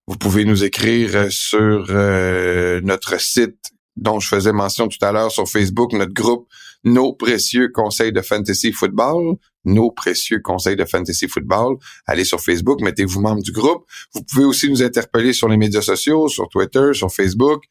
Vous 0.07 0.15
pouvez 0.15 0.45
nous 0.45 0.63
écrire 0.63 1.15
euh, 1.15 1.29
sur 1.29 1.87
euh, 1.89 2.79
notre 2.83 3.19
site 3.19 3.57
dont 3.97 4.21
je 4.21 4.29
faisais 4.29 4.53
mention 4.53 4.87
tout 4.87 5.03
à 5.03 5.11
l'heure 5.11 5.31
sur 5.31 5.47
Facebook, 5.47 5.91
notre 5.91 6.13
groupe 6.13 6.47
Nos 6.85 7.11
précieux 7.11 7.69
conseils 7.73 8.13
de 8.13 8.21
fantasy 8.21 8.71
football. 8.71 9.35
Nos 9.65 9.91
précieux 9.91 10.39
conseils 10.41 10.77
de 10.77 10.85
fantasy 10.85 11.27
football. 11.27 11.75
Allez 12.07 12.23
sur 12.23 12.39
Facebook, 12.39 12.79
mettez-vous 12.79 13.19
membre 13.19 13.43
du 13.43 13.51
groupe. 13.51 13.83
Vous 14.13 14.23
pouvez 14.23 14.45
aussi 14.45 14.69
nous 14.69 14.81
interpeller 14.81 15.33
sur 15.33 15.49
les 15.49 15.57
médias 15.57 15.81
sociaux, 15.81 16.29
sur 16.29 16.47
Twitter, 16.47 16.93
sur 16.93 17.11
Facebook 17.11 17.61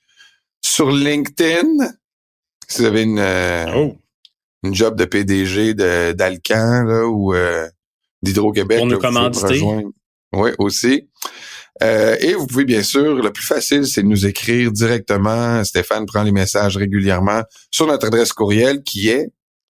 sur 0.65 0.91
LinkedIn, 0.91 1.93
si 2.69 2.83
vous 2.83 2.87
avez 2.87 3.03
une, 3.03 3.19
euh, 3.19 3.67
oh. 3.75 3.97
une 4.63 4.75
job 4.75 4.97
de 4.97 5.05
PDG 5.05 5.75
d'Alcan 6.15 6.87
ou 7.07 7.35
euh, 7.35 7.69
d'Hydro-Québec. 8.23 8.79
Pour 8.79 8.87
nous 8.87 8.99
commanditer. 8.99 9.63
Oui, 10.33 10.51
aussi. 10.59 11.09
Euh, 11.83 12.17
et 12.21 12.35
vous 12.35 12.47
pouvez 12.47 12.65
bien 12.65 12.83
sûr, 12.83 13.15
le 13.23 13.33
plus 13.33 13.47
facile, 13.47 13.87
c'est 13.87 14.03
de 14.03 14.09
nous 14.09 14.27
écrire 14.27 14.73
directement. 14.73 15.63
Stéphane 15.65 16.07
prend 16.07 16.23
les 16.23 16.33
messages 16.33 16.77
régulièrement 16.77 17.43
sur 17.71 17.87
notre 17.87 18.07
adresse 18.09 18.33
courriel 18.33 18.83
qui 18.83 19.09
est. 19.09 19.31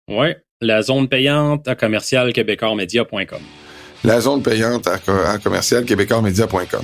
Oui, 0.08 0.28
la 0.60 0.82
zone 0.82 1.08
payante 1.08 1.66
à 1.66 1.74
commercial 1.74 2.32
La 4.04 4.20
zone 4.20 4.42
payante 4.42 4.86
à, 4.86 4.98
commercial 5.38 5.86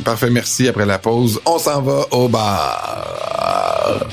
Parfait, 0.02 0.30
merci. 0.30 0.68
Après 0.68 0.86
la 0.86 0.98
pause, 0.98 1.38
on 1.44 1.58
s'en 1.58 1.82
va 1.82 2.06
au 2.12 2.28
bar. 2.28 4.06